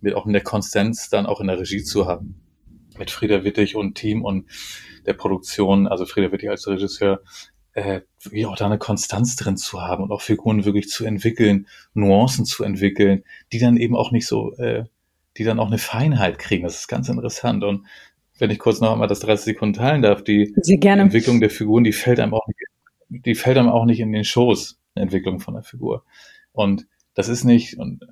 mit 0.02 0.16
auch 0.16 0.26
in 0.26 0.34
der 0.34 0.44
Konstanz 0.44 1.10
dann 1.10 1.26
auch 1.26 1.42
in 1.42 1.48
der 1.48 1.60
Regie 1.60 1.84
zu 1.84 2.08
haben. 2.08 2.42
Mit 2.98 3.12
Frieda 3.12 3.44
Wittig 3.44 3.76
und 3.76 3.96
Team 3.96 4.24
und 4.24 4.46
der 5.06 5.14
Produktion, 5.14 5.88
also 5.88 6.06
Frieda 6.06 6.32
Wittig 6.32 6.50
als 6.50 6.68
Regisseur, 6.68 7.22
äh, 7.74 8.02
wie 8.30 8.46
auch 8.46 8.56
da 8.56 8.66
eine 8.66 8.78
Konstanz 8.78 9.36
drin 9.36 9.58
zu 9.58 9.82
haben 9.82 10.04
und 10.04 10.12
auch 10.12 10.22
Figuren 10.22 10.66
wirklich 10.66 10.90
zu 10.90 11.06
entwickeln, 11.06 11.68
Nuancen 11.94 12.46
zu 12.46 12.64
entwickeln, 12.64 13.24
die 13.54 13.60
dann 13.60 13.78
eben 13.78 13.96
auch 13.96 14.12
nicht 14.12 14.28
so, 14.28 14.56
äh, 14.58 14.86
die 15.38 15.44
dann 15.44 15.60
auch 15.60 15.68
eine 15.68 15.78
Feinheit 15.78 16.40
kriegen. 16.40 16.64
Das 16.64 16.76
ist 16.76 16.88
ganz 16.88 17.10
interessant. 17.10 17.64
Und 17.64 17.86
wenn 18.40 18.50
ich 18.50 18.60
kurz 18.60 18.80
noch 18.80 18.92
einmal 18.92 19.08
das 19.08 19.20
30 19.20 19.46
Sekunden 19.46 19.74
teilen 19.76 20.02
darf, 20.02 20.24
die, 20.24 20.54
die 20.66 20.80
Entwicklung 20.82 21.40
der 21.40 21.50
Figuren, 21.50 21.84
die 21.84 21.94
fällt 21.94 22.20
einem 22.20 22.34
auch 22.34 22.48
nicht, 22.48 22.60
die 23.10 23.36
fällt 23.36 23.58
einem 23.58 23.70
auch 23.70 23.86
nicht 23.86 24.00
in 24.00 24.12
den 24.12 24.24
Schoß, 24.24 24.80
die 24.96 25.02
Entwicklung 25.02 25.40
von 25.40 25.56
der 25.56 25.64
Figur. 25.64 26.04
Und 26.52 26.88
das 27.14 27.30
ist 27.30 27.44
nicht, 27.44 27.78
und 27.78 28.06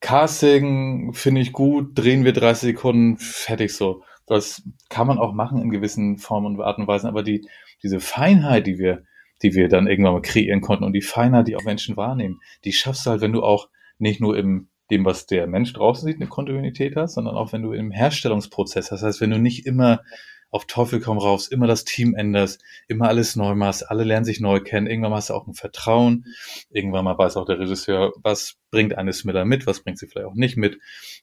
Casting 0.00 1.12
finde 1.14 1.40
ich 1.40 1.52
gut, 1.52 1.98
drehen 1.98 2.24
wir 2.24 2.32
30 2.32 2.74
Sekunden, 2.74 3.16
fertig 3.18 3.72
so. 3.72 4.02
Das 4.26 4.62
kann 4.88 5.06
man 5.06 5.18
auch 5.18 5.32
machen 5.32 5.60
in 5.60 5.70
gewissen 5.70 6.18
Formen 6.18 6.54
und 6.54 6.60
Arten 6.60 6.82
und 6.82 6.88
Weisen, 6.88 7.08
aber 7.08 7.22
die, 7.22 7.46
diese 7.82 8.00
Feinheit, 8.00 8.66
die 8.66 8.78
wir, 8.78 9.04
die 9.42 9.54
wir 9.54 9.68
dann 9.68 9.86
irgendwann 9.86 10.14
mal 10.14 10.22
kreieren 10.22 10.60
konnten 10.60 10.84
und 10.84 10.92
die 10.92 11.02
Feinheit, 11.02 11.48
die 11.48 11.56
auch 11.56 11.64
Menschen 11.64 11.96
wahrnehmen, 11.96 12.40
die 12.64 12.72
schaffst 12.72 13.06
du 13.06 13.10
halt, 13.10 13.20
wenn 13.20 13.32
du 13.32 13.42
auch 13.42 13.68
nicht 13.98 14.20
nur 14.20 14.36
im 14.36 14.68
dem, 14.90 15.04
was 15.06 15.26
der 15.26 15.46
Mensch 15.46 15.72
draußen 15.72 16.06
sieht, 16.06 16.16
eine 16.16 16.28
Kontinuität 16.28 16.96
hast, 16.96 17.14
sondern 17.14 17.34
auch 17.34 17.52
wenn 17.52 17.62
du 17.62 17.72
im 17.72 17.90
Herstellungsprozess, 17.90 18.90
das 18.90 19.02
heißt, 19.02 19.20
wenn 19.22 19.30
du 19.30 19.38
nicht 19.38 19.66
immer 19.66 20.02
auf 20.52 20.66
Teufel 20.66 21.00
komm 21.00 21.18
raus, 21.18 21.48
immer 21.48 21.66
das 21.66 21.84
Team 21.84 22.14
änderst, 22.14 22.62
immer 22.86 23.08
alles 23.08 23.36
neu 23.36 23.54
machst, 23.54 23.90
alle 23.90 24.04
lernen 24.04 24.26
sich 24.26 24.38
neu 24.38 24.60
kennen, 24.60 24.86
irgendwann 24.86 25.14
hast 25.14 25.30
du 25.30 25.34
auch 25.34 25.46
ein 25.46 25.54
Vertrauen, 25.54 26.26
irgendwann 26.70 27.06
mal 27.06 27.16
weiß 27.16 27.38
auch 27.38 27.46
der 27.46 27.58
Regisseur, 27.58 28.12
was 28.22 28.58
bringt 28.70 28.96
eine 28.96 29.14
Smiller 29.14 29.46
mit, 29.46 29.66
was 29.66 29.80
bringt 29.80 29.98
sie 29.98 30.06
vielleicht 30.06 30.28
auch 30.28 30.34
nicht 30.34 30.58
mit, 30.58 30.78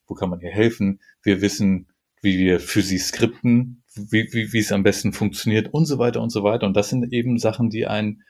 wo 0.07 0.15
kann 0.15 0.31
man 0.31 0.41
ihr 0.41 0.50
helfen, 0.50 1.00
wir 1.21 1.41
wissen, 1.41 1.88
wie 2.21 2.39
wir 2.39 2.59
für 2.59 2.81
sie 2.81 2.98
skripten, 2.98 3.83
wie, 3.95 4.27
wie, 4.33 4.51
wie 4.51 4.59
es 4.59 4.71
am 4.71 4.83
besten 4.83 5.13
funktioniert 5.13 5.71
und 5.71 5.86
so 5.86 6.00
weiter 6.00 6.21
und 6.21 6.31
so 6.31 6.43
weiter 6.43 6.65
und 6.65 6.75
das 6.75 6.89
sind 6.89 7.13
eben 7.13 7.38
Sachen, 7.38 7.69
die 7.69 7.86
ein, 7.86 8.24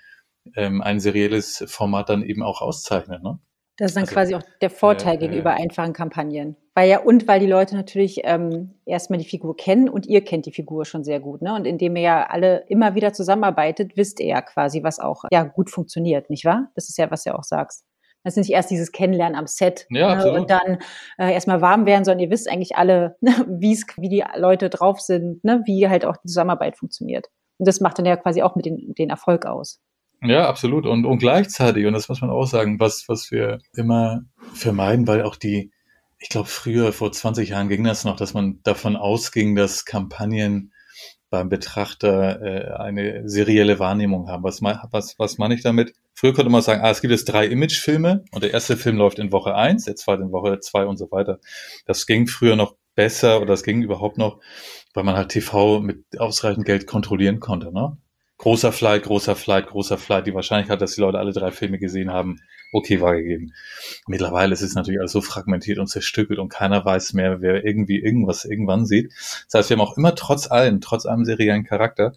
ähm, 0.55 0.81
ein 0.81 0.99
serielles 0.99 1.63
Format 1.67 2.09
dann 2.09 2.23
eben 2.23 2.43
auch 2.43 2.61
auszeichnen. 2.61 3.23
Ne? 3.23 3.39
Das 3.79 3.91
ist 3.91 3.95
dann 3.95 4.03
also, 4.03 4.13
quasi 4.13 4.35
auch 4.35 4.43
der 4.61 4.69
Vorteil 4.69 5.15
äh, 5.15 5.17
gegenüber 5.17 5.51
äh, 5.51 5.63
einfachen 5.63 5.93
Kampagnen. 5.93 6.57
Weil 6.75 6.89
ja, 6.89 6.99
und 6.99 7.27
weil 7.27 7.39
die 7.39 7.47
Leute 7.47 7.75
natürlich 7.75 8.21
ähm, 8.25 8.75
erstmal 8.85 9.19
die 9.19 9.25
Figur 9.25 9.55
kennen 9.55 9.89
und 9.89 10.05
ihr 10.05 10.23
kennt 10.23 10.45
die 10.45 10.51
Figur 10.51 10.85
schon 10.85 11.03
sehr 11.03 11.21
gut. 11.21 11.41
Ne? 11.41 11.55
Und 11.55 11.65
indem 11.65 11.95
ihr 11.95 12.01
ja 12.03 12.27
alle 12.29 12.65
immer 12.67 12.93
wieder 12.95 13.13
zusammenarbeitet, 13.13 13.95
wisst 13.95 14.19
ihr 14.19 14.27
ja 14.27 14.41
quasi, 14.41 14.83
was 14.83 14.99
auch 14.99 15.23
ja 15.31 15.43
gut 15.43 15.69
funktioniert, 15.69 16.29
nicht 16.29 16.45
wahr? 16.45 16.69
Das 16.75 16.89
ist 16.89 16.97
ja, 16.97 17.09
was 17.09 17.23
du 17.23 17.33
auch 17.33 17.43
sagst. 17.43 17.85
Das 18.25 18.33
ist 18.33 18.37
nicht 18.37 18.51
erst 18.51 18.69
dieses 18.69 18.91
Kennenlernen 18.91 19.37
am 19.37 19.47
Set 19.47 19.87
ja, 19.89 20.15
ne? 20.15 20.33
und 20.33 20.49
dann 20.49 20.79
äh, 21.17 21.33
erstmal 21.33 21.61
warm 21.61 21.85
werden, 21.85 22.03
sondern 22.03 22.19
ihr 22.19 22.29
wisst 22.29 22.51
eigentlich 22.51 22.75
alle, 22.75 23.15
ne, 23.21 23.33
wie's, 23.47 23.85
wie 23.97 24.09
die 24.09 24.23
Leute 24.35 24.69
drauf 24.69 24.99
sind, 24.99 25.41
ne? 25.45 25.61
wie 25.65 25.87
halt 25.87 26.03
auch 26.03 26.17
die 26.17 26.27
Zusammenarbeit 26.27 26.77
funktioniert. 26.77 27.27
Und 27.57 27.67
das 27.67 27.79
macht 27.79 27.97
dann 27.97 28.05
ja 28.05 28.17
quasi 28.17 28.41
auch 28.41 28.55
mit 28.55 28.65
den, 28.65 28.93
den 28.93 29.09
Erfolg 29.09 29.45
aus. 29.45 29.79
Ja, 30.21 30.47
absolut. 30.49 30.85
Und, 30.85 31.05
und 31.05 31.19
gleichzeitig, 31.19 31.85
und 31.85 31.93
das 31.93 32.09
muss 32.09 32.21
man 32.21 32.29
auch 32.29 32.45
sagen, 32.45 32.79
was, 32.79 33.05
was 33.07 33.31
wir 33.31 33.59
immer 33.73 34.21
vermeiden, 34.53 35.07
weil 35.07 35.23
auch 35.23 35.37
die, 35.37 35.71
ich 36.19 36.29
glaube, 36.29 36.49
früher, 36.49 36.91
vor 36.91 37.11
20 37.11 37.49
Jahren 37.49 37.69
ging 37.69 37.83
das 37.85 38.03
noch, 38.03 38.17
dass 38.17 38.33
man 38.33 38.59
davon 38.63 38.97
ausging, 38.97 39.55
dass 39.55 39.85
Kampagnen 39.85 40.73
beim 41.29 41.47
Betrachter 41.47 42.41
äh, 42.41 42.73
eine 42.73 43.29
serielle 43.29 43.79
Wahrnehmung 43.79 44.27
haben. 44.27 44.43
Was, 44.43 44.61
was, 44.61 45.17
was 45.17 45.37
meine 45.37 45.53
ich 45.53 45.61
damit? 45.61 45.93
Früher 46.13 46.33
konnte 46.33 46.49
man 46.49 46.61
sagen, 46.61 46.81
ah, 46.81 46.89
es 46.89 47.01
gibt 47.01 47.11
jetzt 47.11 47.25
drei 47.25 47.45
Imagefilme 47.45 48.25
und 48.31 48.43
der 48.43 48.51
erste 48.51 48.75
Film 48.75 48.97
läuft 48.97 49.19
in 49.19 49.31
Woche 49.31 49.55
eins, 49.55 49.85
der 49.85 49.95
zweite 49.95 50.23
in 50.23 50.31
Woche 50.31 50.59
zwei 50.59 50.85
und 50.85 50.97
so 50.97 51.11
weiter. 51.11 51.39
Das 51.85 52.05
ging 52.07 52.27
früher 52.27 52.55
noch 52.55 52.75
besser 52.95 53.37
oder 53.37 53.47
das 53.47 53.63
ging 53.63 53.81
überhaupt 53.83 54.17
noch, 54.17 54.41
weil 54.93 55.03
man 55.03 55.15
halt 55.15 55.29
TV 55.29 55.79
mit 55.79 56.03
ausreichend 56.19 56.65
Geld 56.65 56.87
kontrollieren 56.87 57.39
konnte. 57.39 57.71
Ne? 57.71 57.97
Großer 58.39 58.71
Flight, 58.71 59.03
großer 59.03 59.35
Flight, 59.35 59.67
großer 59.67 59.97
Flight. 59.97 60.25
Die 60.25 60.33
Wahrscheinlichkeit, 60.33 60.81
dass 60.81 60.95
die 60.95 61.01
Leute 61.01 61.19
alle 61.19 61.33
drei 61.33 61.51
Filme 61.51 61.77
gesehen 61.77 62.09
haben, 62.09 62.41
okay 62.71 63.01
war 63.01 63.15
gegeben. 63.15 63.53
Mittlerweile 64.07 64.53
ist 64.53 64.61
es 64.61 64.73
natürlich 64.73 64.99
alles 64.99 65.11
so 65.11 65.21
fragmentiert 65.21 65.77
und 65.77 65.87
zerstückelt 65.87 66.39
und 66.39 66.49
keiner 66.49 66.83
weiß 66.83 67.13
mehr, 67.13 67.41
wer 67.41 67.65
irgendwie 67.65 67.99
irgendwas 67.99 68.45
irgendwann 68.45 68.85
sieht. 68.85 69.13
Das 69.45 69.53
heißt, 69.53 69.69
wir 69.69 69.77
haben 69.77 69.85
auch 69.85 69.97
immer 69.97 70.15
trotz 70.15 70.49
allem, 70.49 70.81
trotz 70.81 71.05
allem 71.05 71.25
seriellen 71.25 71.63
Charakter, 71.63 72.13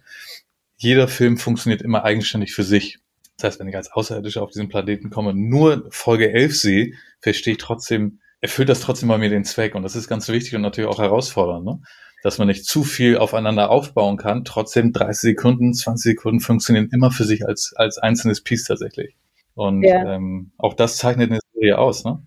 jeder 0.77 1.09
Film 1.09 1.39
funktioniert 1.39 1.83
immer 1.83 2.05
eigenständig 2.05 2.55
für 2.55 2.65
sich. 2.65 2.99
Das 3.37 3.45
heißt, 3.45 3.61
wenn 3.61 3.69
ich 3.69 3.77
als 3.77 3.93
Außerirdischer 3.93 4.43
auf 4.43 4.51
diesen 4.51 4.69
Planeten 4.69 5.11
komme, 5.11 5.35
nur 5.35 5.87
Folge 5.91 6.33
11 6.33 6.57
sehe, 6.57 6.93
verstehe 7.21 7.53
ich 7.53 7.59
trotzdem, 7.59 8.21
erfüllt 8.41 8.69
das 8.69 8.81
trotzdem 8.81 9.09
bei 9.09 9.19
mir 9.19 9.31
den 9.31 9.45
Zweck. 9.45 9.75
Und 9.75 9.83
das 9.83 9.97
ist 9.97 10.09
ganz 10.09 10.29
wichtig 10.29 10.55
und 10.55 10.63
natürlich 10.63 10.91
auch 10.91 10.99
herausfordernd. 10.99 11.65
Ne? 11.65 11.81
Dass 12.23 12.39
man 12.39 12.49
nicht 12.49 12.65
zu 12.65 12.85
viel 12.85 13.19
aufeinander 13.19 13.71
aufbauen 13.71 14.17
kann. 14.17 14.45
Trotzdem 14.45 14.93
30 14.93 15.21
Sekunden, 15.21 15.75
20 15.75 16.13
Sekunden 16.13 16.41
funktionieren 16.41 16.89
immer 16.93 17.11
für 17.11 17.25
sich 17.25 17.47
als, 17.47 17.73
als 17.77 17.99
einzelnes 17.99 18.43
Piece 18.43 18.65
tatsächlich. 18.65 19.17
Und 19.55 19.83
ja. 19.83 20.15
ähm, 20.15 20.53
auch 20.57 20.75
das 20.75 20.97
zeichnet 20.97 21.31
eine 21.31 21.41
Serie 21.53 21.79
aus, 21.79 22.05
ne? 22.05 22.23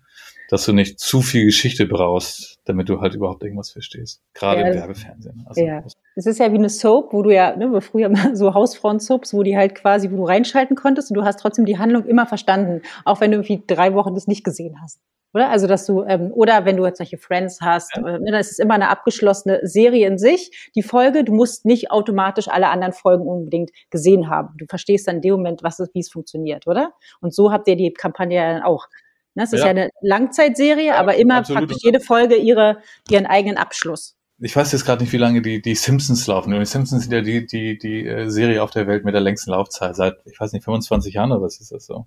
dass 0.48 0.64
du 0.64 0.72
nicht 0.72 1.00
zu 1.00 1.22
viel 1.22 1.44
Geschichte 1.44 1.86
brauchst, 1.86 2.60
damit 2.64 2.88
du 2.88 3.00
halt 3.00 3.14
überhaupt 3.14 3.42
irgendwas 3.42 3.70
verstehst. 3.70 4.22
Gerade 4.34 4.60
ja, 4.60 4.68
im 4.68 4.74
Werbefernsehen. 4.74 5.44
Also, 5.46 5.60
ja. 5.60 5.82
Es 6.14 6.26
ist 6.26 6.38
ja 6.38 6.52
wie 6.52 6.58
eine 6.58 6.68
Soap, 6.68 7.12
wo 7.12 7.22
du 7.22 7.30
ja, 7.30 7.56
ne, 7.56 7.80
früher 7.80 8.08
mal 8.08 8.36
so 8.36 8.54
Hausfrauen-Soaps, 8.54 9.34
wo 9.34 9.42
die 9.42 9.56
halt 9.56 9.74
quasi, 9.74 10.10
wo 10.10 10.16
du 10.16 10.24
reinschalten 10.24 10.76
konntest 10.76 11.10
und 11.10 11.16
du 11.16 11.24
hast 11.24 11.40
trotzdem 11.40 11.64
die 11.64 11.78
Handlung 11.78 12.04
immer 12.04 12.26
verstanden, 12.26 12.82
auch 13.04 13.20
wenn 13.20 13.32
du 13.32 13.38
irgendwie 13.38 13.62
drei 13.66 13.94
Wochen 13.94 14.14
das 14.14 14.26
nicht 14.28 14.44
gesehen 14.44 14.80
hast. 14.80 15.00
Oder? 15.36 15.50
Also, 15.50 15.66
dass 15.66 15.84
du, 15.84 16.02
ähm, 16.04 16.32
oder 16.32 16.64
wenn 16.64 16.78
du 16.78 16.86
jetzt 16.86 16.96
solche 16.96 17.18
Friends 17.18 17.60
hast, 17.60 17.94
ja. 17.94 18.08
äh, 18.08 18.18
ne, 18.20 18.30
dann 18.30 18.40
ist 18.40 18.52
es 18.52 18.58
immer 18.58 18.72
eine 18.72 18.88
abgeschlossene 18.88 19.60
Serie 19.64 20.06
in 20.06 20.16
sich. 20.16 20.70
Die 20.74 20.82
Folge, 20.82 21.24
du 21.24 21.34
musst 21.34 21.66
nicht 21.66 21.90
automatisch 21.90 22.48
alle 22.48 22.68
anderen 22.68 22.94
Folgen 22.94 23.26
unbedingt 23.26 23.70
gesehen 23.90 24.30
haben. 24.30 24.54
Du 24.56 24.64
verstehst 24.66 25.06
dann 25.06 25.16
in 25.16 25.20
dem 25.20 25.32
Moment, 25.32 25.62
was 25.62 25.78
es, 25.78 25.90
wie 25.92 26.00
es 26.00 26.10
funktioniert, 26.10 26.66
oder? 26.66 26.94
Und 27.20 27.34
so 27.34 27.52
habt 27.52 27.68
ihr 27.68 27.76
die 27.76 27.92
Kampagne 27.92 28.34
ja 28.34 28.54
dann 28.54 28.62
auch. 28.62 28.86
Ne? 29.34 29.42
Es 29.42 29.52
ist 29.52 29.60
ja, 29.60 29.66
ja 29.66 29.70
eine 29.72 29.90
Langzeitserie, 30.00 30.96
aber 30.96 31.16
immer 31.16 31.34
absolut. 31.36 31.64
praktisch 31.64 31.84
jede 31.84 32.00
Folge 32.00 32.36
ihre, 32.36 32.78
ihren 33.10 33.26
eigenen 33.26 33.58
Abschluss 33.58 34.15
ich 34.38 34.54
weiß 34.54 34.72
jetzt 34.72 34.84
gerade 34.84 35.02
nicht, 35.02 35.12
wie 35.12 35.18
lange 35.18 35.40
die, 35.40 35.62
die 35.62 35.74
Simpsons 35.74 36.26
laufen. 36.26 36.52
Die 36.52 36.66
Simpsons 36.66 37.04
sind 37.04 37.12
ja 37.12 37.22
die, 37.22 37.46
die, 37.46 37.78
die 37.78 38.06
äh, 38.06 38.28
Serie 38.28 38.62
auf 38.62 38.70
der 38.70 38.86
Welt 38.86 39.04
mit 39.04 39.14
der 39.14 39.22
längsten 39.22 39.50
Laufzeit. 39.50 39.96
Seit, 39.96 40.16
ich 40.26 40.38
weiß 40.38 40.52
nicht, 40.52 40.64
25 40.64 41.14
Jahren 41.14 41.32
oder 41.32 41.42
was 41.42 41.58
ist 41.60 41.72
das 41.72 41.86
so? 41.86 42.06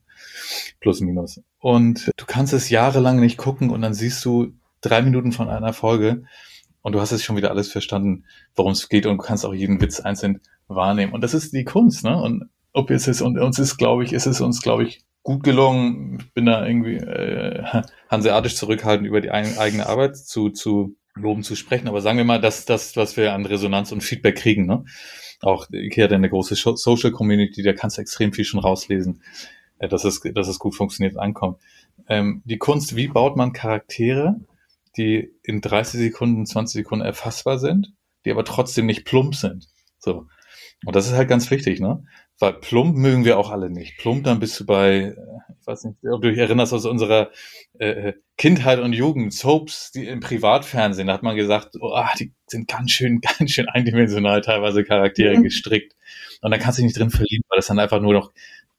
Plus, 0.80 1.02
minus. 1.02 1.42
Und 1.60 2.12
du 2.18 2.26
kannst 2.28 2.54
es 2.54 2.70
jahrelang 2.70 3.20
nicht 3.20 3.38
gucken 3.38 3.72
und 3.72 3.82
dann 3.82 3.96
siehst 3.96 4.24
du 4.26 4.54
drei 4.82 5.02
Minuten 5.02 5.32
von 5.32 5.50
einer 5.50 5.74
Folge 5.74 6.24
und 6.84 6.94
du 6.94 7.02
hast 7.02 7.12
es 7.12 7.24
schon 7.24 7.36
wieder 7.36 7.50
alles 7.50 7.72
verstanden, 7.72 8.26
worum 8.56 8.74
es 8.74 8.90
geht 8.90 9.08
und 9.08 9.18
du 9.18 9.24
kannst 9.24 9.46
auch 9.46 9.54
jeden 9.54 9.82
Witz 9.82 10.00
einzeln 10.00 10.42
wahrnehmen. 10.68 11.14
Und 11.14 11.22
das 11.22 11.34
ist 11.34 11.52
die 11.54 11.66
Kunst, 11.66 12.04
ne? 12.04 12.22
Und 12.22 12.50
ob 12.74 12.92
es 12.92 13.08
ist, 13.08 13.22
und 13.22 13.40
uns 13.40 13.58
ist, 13.58 13.78
glaube 13.78 14.04
ich, 14.04 14.14
ist 14.14 14.28
es 14.28 14.40
uns, 14.40 14.62
glaube 14.62 14.84
ich, 14.84 15.04
gut 15.24 15.44
gelungen. 15.44 16.20
Ich 16.20 16.34
bin 16.34 16.46
da 16.46 16.66
irgendwie 16.66 16.98
äh, 16.98 17.64
hanseatisch 18.10 18.56
zurückhaltend 18.56 19.08
über 19.08 19.20
die 19.20 19.32
eigene 19.32 19.88
Arbeit 19.88 20.16
zu, 20.16 20.50
zu 20.50 20.96
loben 21.22 21.44
zu 21.44 21.56
sprechen, 21.56 21.88
aber 21.88 22.02
sagen 22.02 22.18
wir 22.18 22.26
mal, 22.26 22.42
dass 22.42 22.66
das, 22.66 22.96
was 22.96 23.18
wir 23.18 23.34
an 23.34 23.46
Resonanz 23.46 23.92
und 23.92 24.02
Feedback 24.02 24.38
kriegen, 24.38 24.66
ne? 24.66 24.86
Auch 25.42 25.70
Ikea 25.72 26.06
hat 26.06 26.12
eine 26.12 26.30
große 26.30 26.56
Social 26.56 27.12
Community, 27.12 27.64
da 27.64 27.74
kannst 27.74 27.98
du 27.98 28.02
extrem 28.02 28.34
viel 28.34 28.44
schon 28.44 28.60
rauslesen, 28.60 29.22
äh, 29.80 29.88
dass 29.88 30.04
es, 30.04 30.22
dass 30.34 30.48
es 30.48 30.60
gut 30.60 30.76
funktioniert 30.76 31.18
ankommt. 31.18 31.60
Ähm, 32.08 32.42
die 32.46 32.58
Kunst, 32.58 32.96
wie 32.96 33.08
baut 33.08 33.38
man 33.38 33.54
Charaktere, 33.54 34.40
die 34.98 35.32
in 35.44 35.62
30 35.62 36.00
Sekunden, 36.00 36.46
20 36.46 36.84
Sekunden 36.84 37.06
erfassbar 37.06 37.60
sind, 37.60 37.94
die 38.26 38.32
aber 38.32 38.44
trotzdem 38.44 38.86
nicht 38.86 39.06
plump 39.06 39.36
sind. 39.36 39.68
So. 39.98 40.28
Und 40.86 40.96
das 40.96 41.08
ist 41.08 41.14
halt 41.14 41.30
ganz 41.30 41.50
wichtig, 41.52 41.80
ne? 41.80 42.04
Weil 42.40 42.54
plump 42.54 42.96
mögen 42.96 43.26
wir 43.26 43.38
auch 43.38 43.52
alle 43.52 43.70
nicht. 43.70 43.98
Plump, 43.98 44.24
dann 44.24 44.40
bist 44.40 44.60
du 44.60 44.66
bei, 44.66 45.14
ich 45.60 45.68
weiß 45.68 45.84
nicht, 45.84 45.98
ob 46.10 46.22
du 46.22 46.30
dich 46.30 46.40
erinnerst 46.40 46.74
aus 46.74 46.86
unserer 46.86 47.32
äh, 47.78 48.14
Kindheit 48.38 48.80
und 48.80 48.94
Jugend, 48.94 49.34
Soaps, 49.34 49.92
die 49.92 50.08
im 50.08 50.22
Privatfernsehen, 50.22 51.08
da 51.08 51.14
hat 51.14 51.24
man 51.24 51.36
gesagt, 51.36 51.76
oh, 51.82 51.94
ach, 51.94 52.16
die 52.16 52.32
sind 52.48 52.70
ganz 52.70 52.92
schön, 52.92 53.20
ganz 53.40 53.52
schön 53.52 53.68
eindimensional 53.68 54.40
teilweise 54.42 54.86
Charaktere 54.86 55.38
mhm. 55.38 55.44
gestrickt. 55.44 55.96
Und 56.42 56.52
da 56.52 56.58
kannst 56.58 56.78
du 56.78 56.82
dich 56.82 56.88
nicht 56.88 56.98
drin 56.98 57.10
verlieben, 57.10 57.44
weil 57.50 57.58
das 57.58 57.68
dann 57.68 57.80
einfach 57.80 58.00
nur 58.00 58.14
noch 58.14 58.32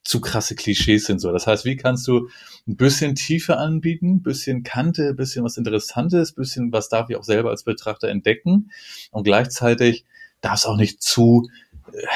zu 0.03 0.23
krasse 0.23 0.55
Klischees 0.55 1.05
sind 1.05 1.21
so. 1.21 1.31
Das 1.31 1.47
heißt, 1.47 1.67
wie 1.67 1.77
kannst 1.77 2.09
du 2.09 2.31
ein 2.67 2.77
bisschen 2.77 3.15
Tiefe 3.15 3.59
anbieten, 3.59 4.23
bisschen 4.23 4.63
Kante, 4.63 5.13
bisschen 5.13 5.45
was 5.45 5.59
Interessantes, 5.59 6.33
bisschen 6.33 6.73
was 6.73 6.89
darf 6.89 7.11
ich 7.11 7.17
auch 7.17 7.25
selber 7.25 7.51
als 7.51 7.65
Betrachter 7.65 8.09
entdecken 8.09 8.71
und 9.11 9.25
gleichzeitig 9.25 10.07
darf 10.41 10.55
es 10.55 10.67
auch 10.67 10.79
nicht 10.79 11.03
zu 11.03 11.51
äh, 11.93 12.07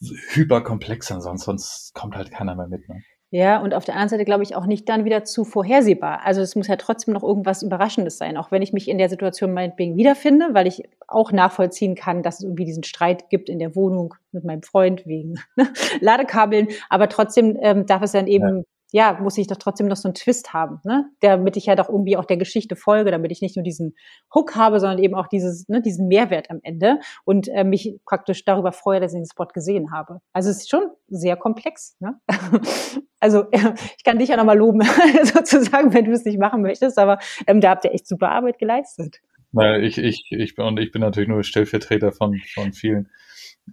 hyperkomplex 0.00 1.08
sein, 1.08 1.20
sonst, 1.20 1.44
sonst 1.44 1.94
kommt 1.94 2.16
halt 2.16 2.30
keiner 2.30 2.54
mehr 2.54 2.68
mit. 2.68 2.88
Ne? 2.88 3.02
Ja, 3.32 3.60
und 3.60 3.74
auf 3.74 3.84
der 3.84 3.94
anderen 3.94 4.08
Seite 4.08 4.24
glaube 4.24 4.42
ich 4.42 4.56
auch 4.56 4.66
nicht 4.66 4.88
dann 4.88 5.04
wieder 5.04 5.24
zu 5.24 5.44
vorhersehbar. 5.44 6.22
Also 6.24 6.40
es 6.40 6.56
muss 6.56 6.66
ja 6.66 6.74
trotzdem 6.74 7.14
noch 7.14 7.22
irgendwas 7.22 7.62
Überraschendes 7.62 8.18
sein, 8.18 8.36
auch 8.36 8.50
wenn 8.50 8.60
ich 8.60 8.72
mich 8.72 8.88
in 8.88 8.98
der 8.98 9.08
Situation 9.08 9.52
meinetwegen 9.52 9.96
wiederfinde, 9.96 10.48
weil 10.52 10.66
ich 10.66 10.82
auch 11.06 11.30
nachvollziehen 11.30 11.94
kann, 11.94 12.24
dass 12.24 12.38
es 12.38 12.44
irgendwie 12.44 12.64
diesen 12.64 12.82
Streit 12.82 13.30
gibt 13.30 13.48
in 13.48 13.60
der 13.60 13.76
Wohnung 13.76 14.14
mit 14.32 14.44
meinem 14.44 14.62
Freund 14.62 15.06
wegen 15.06 15.38
Ladekabeln. 16.00 16.68
Aber 16.88 17.08
trotzdem 17.08 17.56
ähm, 17.60 17.86
darf 17.86 18.02
es 18.02 18.12
dann 18.12 18.26
eben 18.26 18.58
ja 18.58 18.62
ja, 18.92 19.18
muss 19.20 19.38
ich 19.38 19.46
doch 19.46 19.56
trotzdem 19.56 19.86
noch 19.86 19.96
so 19.96 20.08
einen 20.08 20.14
Twist 20.14 20.52
haben, 20.52 20.80
ne? 20.84 21.06
Damit 21.20 21.56
ich 21.56 21.66
ja 21.66 21.76
doch 21.76 21.88
irgendwie 21.88 22.16
auch 22.16 22.24
der 22.24 22.36
Geschichte 22.36 22.76
folge, 22.76 23.10
damit 23.10 23.32
ich 23.32 23.42
nicht 23.42 23.56
nur 23.56 23.62
diesen 23.62 23.94
Hook 24.34 24.56
habe, 24.56 24.80
sondern 24.80 24.98
eben 24.98 25.14
auch 25.14 25.28
dieses, 25.28 25.68
ne, 25.68 25.82
diesen 25.82 26.08
Mehrwert 26.08 26.50
am 26.50 26.60
Ende 26.62 26.98
und 27.24 27.48
äh, 27.48 27.64
mich 27.64 27.98
praktisch 28.04 28.44
darüber 28.44 28.72
freue, 28.72 29.00
dass 29.00 29.12
ich 29.12 29.18
den 29.18 29.26
Spot 29.26 29.46
gesehen 29.46 29.92
habe. 29.92 30.20
Also 30.32 30.50
es 30.50 30.58
ist 30.58 30.70
schon 30.70 30.90
sehr 31.08 31.36
komplex, 31.36 31.96
ne? 32.00 32.20
Also 33.20 33.44
ich 33.52 34.02
kann 34.02 34.18
dich 34.18 34.30
ja 34.30 34.36
nochmal 34.36 34.58
loben, 34.58 34.80
sozusagen, 35.22 35.92
wenn 35.92 36.06
du 36.06 36.12
es 36.12 36.24
nicht 36.24 36.38
machen 36.38 36.62
möchtest, 36.62 36.98
aber 36.98 37.18
ähm, 37.46 37.60
da 37.60 37.70
habt 37.70 37.84
ihr 37.84 37.92
echt 37.92 38.08
super 38.08 38.30
Arbeit 38.30 38.58
geleistet. 38.58 39.20
Naja, 39.52 39.78
ich, 39.78 39.98
ich, 39.98 40.26
ich 40.30 40.56
und 40.58 40.78
ich 40.78 40.90
bin 40.90 41.02
natürlich 41.02 41.28
nur 41.28 41.42
Stellvertreter 41.42 42.12
von, 42.12 42.40
von 42.54 42.72
vielen 42.72 43.08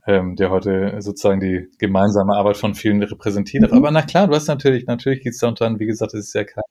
ähm, 0.06 0.36
der 0.36 0.50
heute 0.50 1.02
sozusagen 1.02 1.40
die 1.40 1.68
gemeinsame 1.80 2.36
Arbeit 2.36 2.58
von 2.58 2.76
vielen 2.76 3.02
repräsentiert. 3.02 3.72
Mhm. 3.72 3.78
Aber 3.78 3.92
na 3.92 4.02
klar, 4.02 4.28
du 4.28 4.36
hast 4.36 4.48
natürlich, 4.48 4.86
natürlich 4.86 5.22
geht's 5.22 5.40
da 5.40 5.52
dann, 5.52 5.80
wie 5.80 5.86
gesagt, 5.86 6.14
es 6.14 6.28
ist 6.28 6.34
ja 6.34 6.44
kein, 6.44 6.64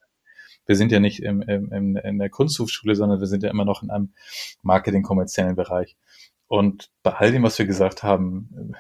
wir 0.67 0.77
sind 0.77 0.93
ja 0.93 1.01
nicht 1.01 1.23
im, 1.23 1.43
im, 1.43 1.73
im, 1.73 1.97
in 1.97 2.19
der 2.19 2.31
Kunsthochschule, 2.31 2.95
sondern 2.95 3.21
wir 3.21 3.27
sind 3.27 3.43
ja 3.43 3.51
immer 3.51 3.65
noch 3.65 3.83
in 3.83 3.91
einem 3.91 4.13
Marketing-kommerziellen 4.63 5.55
Bereich. 5.55 5.97
Und 6.49 6.91
bei 7.03 7.13
all 7.13 7.33
dem, 7.33 7.43
was 7.43 7.59
wir 7.59 7.67
gesagt 7.67 8.03
haben, 8.03 8.75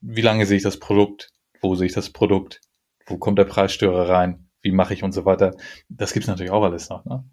wie 0.00 0.22
lange 0.22 0.46
sehe 0.46 0.56
ich 0.56 0.62
das 0.62 0.78
Produkt? 0.78 1.32
Wo 1.60 1.74
sehe 1.74 1.86
ich 1.86 1.92
das 1.92 2.10
Produkt? 2.10 2.60
Wo 3.06 3.18
kommt 3.18 3.38
der 3.38 3.44
Preisstörer 3.44 4.08
rein? 4.08 4.48
Wie 4.62 4.72
mache 4.72 4.94
ich 4.94 5.02
und 5.02 5.12
so 5.12 5.24
weiter? 5.24 5.56
Das 5.88 6.12
gibt's 6.12 6.28
natürlich 6.28 6.52
auch 6.52 6.62
alles 6.62 6.88
noch. 6.88 7.04
Ne? 7.04 7.24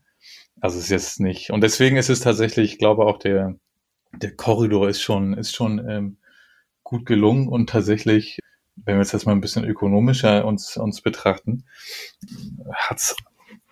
Also 0.60 0.78
es 0.78 0.86
ist 0.86 0.90
jetzt 0.90 1.20
nicht. 1.20 1.52
Und 1.52 1.62
deswegen 1.62 1.98
ist 1.98 2.10
es 2.10 2.20
tatsächlich, 2.20 2.74
ich 2.74 2.80
glaube 2.80 3.06
auch 3.06 3.18
der 3.18 3.56
der 4.14 4.36
Korridor 4.36 4.90
ist 4.90 5.02
schon 5.02 5.34
ist 5.34 5.56
schon 5.56 5.88
ähm, 5.90 6.18
gut 6.92 7.06
gelungen 7.06 7.48
und 7.48 7.70
tatsächlich, 7.70 8.40
wenn 8.76 8.96
wir 8.96 9.02
jetzt 9.02 9.14
erstmal 9.14 9.34
ein 9.34 9.42
bisschen 9.42 9.64
ökonomischer 9.64 10.46
uns, 10.46 10.76
uns 10.76 11.02
betrachten, 11.02 11.64
hat's 12.74 13.16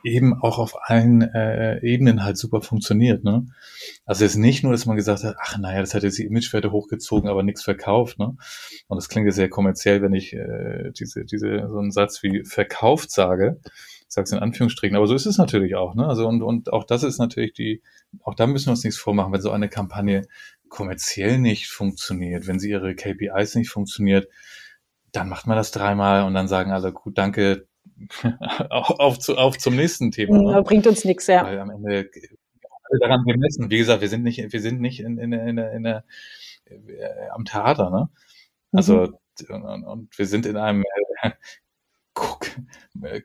eben 0.05 0.33
auch 0.41 0.57
auf 0.57 0.75
allen 0.89 1.21
äh, 1.21 1.85
Ebenen 1.85 2.23
halt 2.23 2.37
super 2.37 2.61
funktioniert. 2.61 3.25
Ne? 3.25 3.47
Also 4.05 4.23
es 4.23 4.31
ist 4.31 4.37
nicht 4.37 4.63
nur, 4.63 4.71
dass 4.71 4.85
man 4.85 4.95
gesagt 4.95 5.25
hat, 5.25 5.35
ach 5.37 5.57
naja, 5.57 5.81
das 5.81 5.93
hat 5.93 6.03
jetzt 6.03 6.17
die 6.17 6.25
Imagewerte 6.25 6.71
hochgezogen, 6.71 7.29
aber 7.29 7.43
nichts 7.43 7.61
verkauft. 7.61 8.19
Ne? 8.19 8.37
Und 8.87 8.95
das 8.95 9.09
klingt 9.09 9.25
ja 9.25 9.33
sehr 9.33 9.49
kommerziell, 9.49 10.01
wenn 10.01 10.13
ich 10.13 10.33
äh, 10.33 10.91
diese, 10.97 11.25
diese 11.25 11.67
so 11.67 11.77
einen 11.77 11.91
Satz 11.91 12.23
wie 12.23 12.45
verkauft 12.45 13.11
sage, 13.11 13.59
sag's 14.07 14.31
in 14.31 14.39
Anführungsstrichen, 14.39 14.95
aber 14.95 15.07
so 15.07 15.15
ist 15.15 15.25
es 15.25 15.37
natürlich 15.37 15.75
auch. 15.75 15.95
Ne? 15.95 16.07
Also 16.07 16.25
und, 16.27 16.41
und 16.41 16.71
auch 16.71 16.85
das 16.85 17.03
ist 17.03 17.19
natürlich 17.19 17.51
die, 17.51 17.81
auch 18.23 18.35
da 18.35 18.47
müssen 18.47 18.67
wir 18.67 18.71
uns 18.71 18.85
nichts 18.85 18.99
vormachen, 18.99 19.33
wenn 19.33 19.41
so 19.41 19.51
eine 19.51 19.67
Kampagne 19.67 20.21
kommerziell 20.69 21.39
nicht 21.39 21.67
funktioniert, 21.67 22.47
wenn 22.47 22.59
sie 22.59 22.69
ihre 22.69 22.95
KPIs 22.95 23.55
nicht 23.55 23.69
funktioniert, 23.69 24.27
dann 25.11 25.29
macht 25.29 25.47
man 25.47 25.57
das 25.57 25.71
dreimal 25.71 26.23
und 26.23 26.33
dann 26.33 26.47
sagen 26.47 26.71
alle, 26.71 26.93
gut, 26.93 27.17
danke, 27.17 27.67
auf, 28.69 29.19
zu, 29.19 29.37
auf 29.37 29.57
zum 29.57 29.75
nächsten 29.75 30.11
Thema. 30.11 30.41
Ne? 30.41 30.63
Bringt 30.63 30.87
uns 30.87 31.03
nichts, 31.05 31.27
ja. 31.27 31.43
Weil 31.43 31.59
am 31.59 31.69
Ende 31.69 32.09
alle 32.89 32.99
daran 32.99 33.23
gemessen. 33.25 33.69
Wie 33.69 33.77
gesagt, 33.77 34.01
wir 34.01 34.09
sind 34.09 34.23
nicht, 34.23 34.51
wir 34.51 34.61
sind 34.61 34.81
nicht 34.81 34.99
in, 34.99 35.17
in, 35.17 35.33
in, 35.33 35.57
in, 35.57 35.85
in 35.85 35.85
äh, 35.85 36.01
am 37.31 37.45
Theater, 37.45 37.89
ne? 37.89 38.09
Also 38.71 39.07
mhm. 39.47 39.63
und, 39.63 39.83
und 39.83 40.17
wir 40.17 40.25
sind 40.25 40.45
in 40.45 40.57
einem 40.57 40.83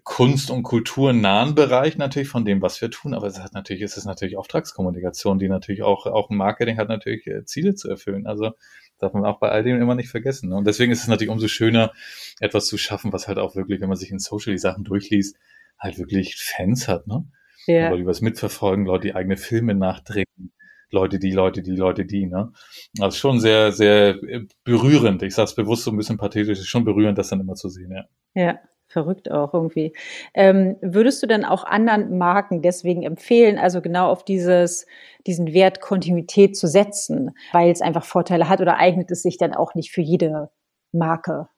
Kunst- 0.02 0.50
und 0.50 0.62
kulturnahen 0.62 1.54
Bereich 1.54 1.96
natürlich 1.96 2.28
von 2.28 2.44
dem, 2.44 2.62
was 2.62 2.80
wir 2.80 2.90
tun, 2.90 3.14
aber 3.14 3.26
es 3.26 3.40
hat 3.40 3.54
natürlich, 3.54 3.82
es 3.82 3.96
ist 3.96 4.04
natürlich 4.04 4.36
Auftragskommunikation, 4.36 5.38
die 5.38 5.48
natürlich 5.48 5.82
auch, 5.82 6.06
auch 6.06 6.30
ein 6.30 6.36
Marketing 6.36 6.78
hat 6.78 6.88
natürlich 6.88 7.26
äh, 7.26 7.44
Ziele 7.44 7.74
zu 7.74 7.88
erfüllen. 7.88 8.26
Also 8.26 8.52
darf 8.98 9.12
man 9.12 9.24
auch 9.24 9.38
bei 9.38 9.50
all 9.50 9.62
dem 9.62 9.80
immer 9.80 9.94
nicht 9.94 10.08
vergessen. 10.08 10.50
Ne? 10.50 10.56
Und 10.56 10.66
deswegen 10.66 10.92
ist 10.92 11.02
es 11.02 11.08
natürlich 11.08 11.30
umso 11.30 11.48
schöner, 11.48 11.92
etwas 12.40 12.66
zu 12.66 12.78
schaffen, 12.78 13.12
was 13.12 13.28
halt 13.28 13.38
auch 13.38 13.56
wirklich, 13.56 13.80
wenn 13.80 13.88
man 13.88 13.98
sich 13.98 14.10
in 14.10 14.18
Social 14.18 14.52
die 14.52 14.58
Sachen 14.58 14.84
durchliest, 14.84 15.36
halt 15.78 15.98
wirklich 15.98 16.36
Fans 16.36 16.88
hat, 16.88 17.06
ne? 17.06 17.26
Ja. 17.66 17.88
Leute, 17.88 18.02
die 18.02 18.06
was 18.06 18.20
mitverfolgen, 18.20 18.84
Leute, 18.84 19.08
die 19.08 19.14
eigene 19.14 19.36
Filme 19.36 19.75
nachdrehen, 19.75 20.52
Leute, 20.90 21.18
die, 21.18 21.32
Leute, 21.32 21.62
die, 21.62 21.75
Leute, 21.75 22.04
die, 22.04 22.26
ne? 22.26 22.52
Also 23.00 23.16
schon 23.16 23.40
sehr, 23.40 23.73
sehr 23.73 24.23
äh, 24.23 24.47
berührend. 24.64 25.23
Ich 25.23 25.34
sage 25.34 25.47
es 25.47 25.54
bewusst 25.54 25.84
so 25.84 25.90
ein 25.90 25.97
bisschen 25.97 26.18
pathetisch, 26.18 26.58
ist 26.58 26.68
schon 26.68 26.84
berührend, 26.84 27.18
das 27.18 27.28
dann 27.28 27.40
immer 27.40 27.54
zu 27.54 27.68
sehen, 27.68 27.92
ja. 27.92 28.04
Ja, 28.34 28.58
verrückt 28.95 29.30
auch 29.30 29.52
irgendwie. 29.52 29.93
Ähm, 30.33 30.76
würdest 30.80 31.23
du 31.23 31.26
denn 31.26 31.45
auch 31.45 31.65
anderen 31.65 32.17
Marken 32.17 32.63
deswegen 32.63 33.02
empfehlen, 33.02 33.59
also 33.59 33.83
genau 33.83 34.09
auf 34.09 34.25
dieses, 34.25 34.87
diesen 35.26 35.52
Wert 35.52 35.80
Kontinuität 35.80 36.57
zu 36.57 36.67
setzen, 36.69 37.33
weil 37.52 37.71
es 37.71 37.83
einfach 37.83 38.04
Vorteile 38.04 38.49
hat 38.49 38.61
oder 38.61 38.78
eignet 38.78 39.11
es 39.11 39.23
sich 39.23 39.37
dann 39.37 39.52
auch 39.52 39.75
nicht 39.75 39.91
für 39.91 40.00
jede 40.00 40.50
Marke? 40.93 41.49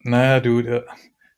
Naja, 0.00 0.40
du, 0.40 0.60
äh, 0.60 0.82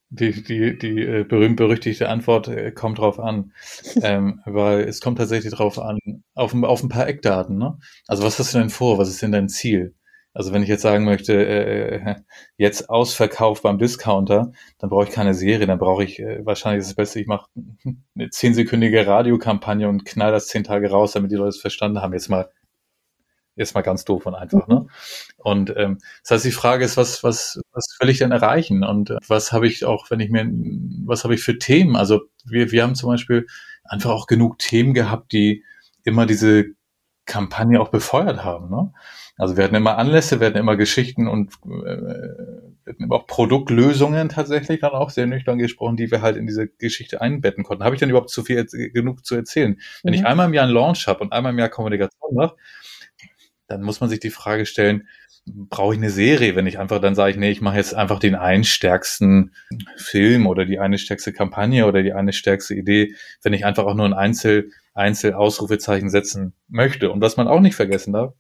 die, 0.09 0.45
die, 0.45 0.79
die 0.79 1.01
äh, 1.03 1.25
berühmt-berüchtigte 1.25 2.09
Antwort 2.09 2.47
äh, 2.47 2.71
kommt 2.71 2.99
drauf 2.99 3.19
an, 3.19 3.53
ähm, 4.03 4.41
weil 4.47 4.83
es 4.83 5.01
kommt 5.01 5.19
tatsächlich 5.19 5.53
drauf 5.53 5.79
an, 5.79 5.99
auf, 6.35 6.55
auf 6.55 6.83
ein 6.83 6.89
paar 6.89 7.09
Eckdaten. 7.09 7.59
Ne? 7.59 7.77
Also 8.07 8.23
was 8.23 8.39
hast 8.39 8.55
du 8.55 8.59
denn 8.59 8.71
vor? 8.71 8.99
Was 8.99 9.09
ist 9.09 9.21
denn 9.21 9.33
dein 9.33 9.49
Ziel? 9.49 9.95
Also 10.35 10.53
wenn 10.53 10.65
ich 10.65 10.69
jetzt 10.69 10.83
sagen 10.83 11.05
möchte, 11.05 11.33
äh, 11.33 11.97
äh, 11.97 12.15
jetzt 12.57 12.91
Ausverkauf 12.91 13.63
beim 13.63 13.79
Discounter, 13.79 14.51
dann 14.79 14.91
brauche 14.91 15.05
ich 15.05 15.11
keine 15.11 15.33
Serie, 15.33 15.67
dann 15.67 15.79
brauche 15.79 16.03
ich 16.03 16.19
äh, 16.19 16.45
wahrscheinlich 16.45 16.85
das 16.85 16.95
Beste, 16.95 17.21
ich 17.21 17.29
mache 17.29 17.49
eine 18.17 18.31
zehnsekündige 18.31 19.07
Radiokampagne 19.07 19.89
und 19.89 20.05
knall 20.05 20.33
das 20.33 20.49
zehn 20.49 20.65
Tage 20.65 20.91
raus, 20.91 21.13
damit 21.13 21.31
die 21.31 21.37
Leute 21.37 21.51
es 21.51 21.61
verstanden 21.61 22.03
haben. 22.03 22.13
Jetzt 22.13 22.29
mal, 22.29 22.51
jetzt 23.55 23.77
mal 23.77 23.83
ganz 23.83 24.05
doof 24.05 24.27
und 24.27 24.35
einfach. 24.35 24.67
Ne? 24.67 24.89
Und 25.37 25.73
ähm, 25.77 25.99
das 26.23 26.33
heißt, 26.33 26.45
die 26.45 26.51
Frage 26.51 26.85
ist, 26.85 26.97
was, 26.97 27.23
was, 27.23 27.61
was 27.73 27.97
will 28.01 28.09
ich 28.09 28.19
denn 28.19 28.33
erreichen? 28.33 28.83
Und 28.83 29.11
äh, 29.11 29.19
was 29.29 29.53
habe 29.53 29.69
ich 29.69 29.85
auch, 29.85 30.11
wenn 30.11 30.19
ich 30.19 30.31
mir, 30.31 30.45
was 31.07 31.23
habe 31.23 31.35
ich 31.37 31.43
für 31.45 31.59
Themen? 31.59 31.95
Also 31.95 32.23
wir, 32.45 32.73
wir 32.73 32.83
haben 32.83 32.97
zum 32.97 33.09
Beispiel 33.09 33.47
einfach 33.85 34.11
auch 34.11 34.27
genug 34.27 34.59
Themen 34.59 34.95
gehabt, 34.95 35.31
die 35.31 35.63
immer 36.03 36.27
diese 36.27 36.65
Kampagne 37.25 37.81
auch 37.81 37.89
befeuert 37.89 38.43
haben. 38.43 38.69
Ne? 38.69 38.93
Also 39.37 39.57
wir 39.57 39.65
hatten 39.65 39.75
immer 39.75 39.99
Anlässe, 39.99 40.39
wir 40.39 40.47
hatten 40.47 40.59
immer 40.59 40.77
Geschichten 40.77 41.27
und 41.27 41.53
äh, 41.65 41.69
wir 41.69 42.93
hatten 42.93 43.03
immer 43.03 43.17
auch 43.17 43.27
Produktlösungen 43.27 44.29
tatsächlich 44.29 44.81
dann 44.81 44.93
auch 44.93 45.11
sehr 45.11 45.27
nüchtern 45.27 45.59
gesprochen, 45.59 45.97
die 45.97 46.11
wir 46.11 46.23
halt 46.23 46.37
in 46.37 46.47
diese 46.47 46.69
Geschichte 46.69 47.21
einbetten 47.21 47.65
konnten. 47.65 47.83
Habe 47.83 47.97
ich 47.97 48.01
dann 48.01 48.11
überhaupt 48.11 48.31
zu 48.31 48.45
viel 48.45 48.65
genug 48.93 49.25
zu 49.27 49.35
erzählen? 49.35 49.81
Wenn 50.03 50.13
mhm. 50.13 50.21
ich 50.21 50.27
einmal 50.27 50.47
im 50.47 50.55
Jahr 50.55 50.65
einen 50.65 50.75
Launch 50.75 51.09
habe 51.09 51.21
und 51.21 51.33
einmal 51.33 51.53
im 51.53 51.59
Jahr 51.59 51.69
Kommunikation 51.69 52.35
mache, 52.35 52.55
dann 53.67 53.83
muss 53.83 54.01
man 54.01 54.09
sich 54.09 54.21
die 54.21 54.31
Frage 54.31 54.67
stellen, 54.67 55.09
brauche 55.47 55.95
ich 55.95 55.99
eine 55.99 56.11
Serie, 56.11 56.57
wenn 56.57 56.67
ich 56.67 56.79
einfach 56.79 57.01
dann 57.01 57.15
sage, 57.15 57.33
ich, 57.33 57.37
nee, 57.37 57.51
ich 57.51 57.61
mache 57.61 57.77
jetzt 57.77 57.95
einfach 57.95 58.19
den 58.19 58.35
einen 58.35 58.65
stärksten 58.65 59.53
Film 59.97 60.47
oder 60.47 60.65
die 60.65 60.79
eine 60.79 60.97
stärkste 60.97 61.33
Kampagne 61.33 61.87
oder 61.87 62.03
die 62.03 62.13
eine 62.13 62.33
stärkste 62.33 62.75
Idee, 62.75 63.15
wenn 63.43 63.53
ich 63.53 63.67
einfach 63.67 63.85
auch 63.85 63.95
nur 63.95 64.07
ein 64.07 64.15
Einzel, 64.15 64.71
Einzel 64.95 65.35
Ausrufezeichen 65.35 66.09
setzen 66.09 66.55
möchte. 66.69 67.11
Und 67.11 67.21
was 67.21 67.37
man 67.37 67.49
auch 67.49 67.61
nicht 67.61 67.75
vergessen 67.75 68.13
darf, 68.13 68.35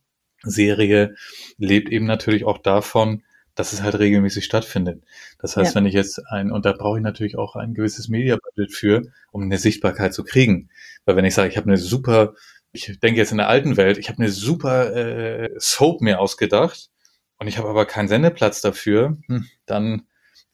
Serie 0.44 1.14
lebt 1.58 1.90
eben 1.90 2.06
natürlich 2.06 2.44
auch 2.44 2.58
davon, 2.58 3.22
dass 3.54 3.72
es 3.72 3.82
halt 3.82 3.98
regelmäßig 3.98 4.44
stattfindet. 4.44 5.04
Das 5.38 5.56
heißt, 5.56 5.74
ja. 5.74 5.80
wenn 5.80 5.86
ich 5.86 5.94
jetzt 5.94 6.20
ein, 6.28 6.50
und 6.50 6.64
da 6.64 6.72
brauche 6.72 6.98
ich 6.98 7.04
natürlich 7.04 7.38
auch 7.38 7.56
ein 7.56 7.74
gewisses 7.74 8.08
Media-Budget 8.08 8.72
für, 8.72 9.02
um 9.30 9.42
eine 9.42 9.58
Sichtbarkeit 9.58 10.12
zu 10.12 10.24
kriegen. 10.24 10.70
Weil 11.04 11.16
wenn 11.16 11.24
ich 11.24 11.34
sage, 11.34 11.48
ich 11.48 11.56
habe 11.56 11.68
eine 11.68 11.76
super, 11.76 12.34
ich 12.72 12.98
denke 13.00 13.20
jetzt 13.20 13.30
in 13.30 13.38
der 13.38 13.48
alten 13.48 13.76
Welt, 13.76 13.98
ich 13.98 14.08
habe 14.08 14.18
eine 14.18 14.30
super 14.30 14.94
äh, 14.94 15.50
Soap 15.58 16.00
mir 16.00 16.18
ausgedacht 16.18 16.90
und 17.38 17.46
ich 17.46 17.58
habe 17.58 17.68
aber 17.68 17.86
keinen 17.86 18.08
Sendeplatz 18.08 18.60
dafür, 18.60 19.18
hm, 19.28 19.46
dann 19.66 20.02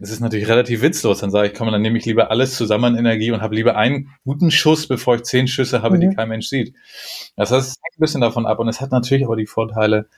es 0.00 0.10
ist 0.10 0.20
natürlich 0.20 0.48
relativ 0.48 0.82
witzlos. 0.82 1.20
Dann 1.20 1.30
sage 1.30 1.48
ich, 1.48 1.54
komm, 1.54 1.70
dann 1.70 1.82
nehme 1.82 1.98
ich 1.98 2.06
lieber 2.06 2.30
alles 2.30 2.56
zusammen 2.56 2.84
an 2.84 2.96
Energie 2.96 3.30
und 3.32 3.42
habe 3.42 3.54
lieber 3.54 3.76
einen 3.76 4.14
guten 4.24 4.50
Schuss, 4.50 4.88
bevor 4.88 5.16
ich 5.16 5.22
zehn 5.24 5.46
Schüsse 5.46 5.82
habe, 5.82 5.96
mhm. 5.96 6.00
die 6.00 6.14
kein 6.14 6.28
Mensch 6.28 6.46
sieht. 6.46 6.74
Das 7.36 7.50
heißt, 7.50 7.68
es 7.68 7.74
hängt 7.74 7.98
ein 7.98 8.00
bisschen 8.00 8.20
davon 8.22 8.46
ab. 8.46 8.58
Und 8.58 8.68
es 8.68 8.80
hat 8.80 8.92
natürlich 8.92 9.24
aber 9.24 9.36
die 9.36 9.46
Vorteile, 9.46 10.08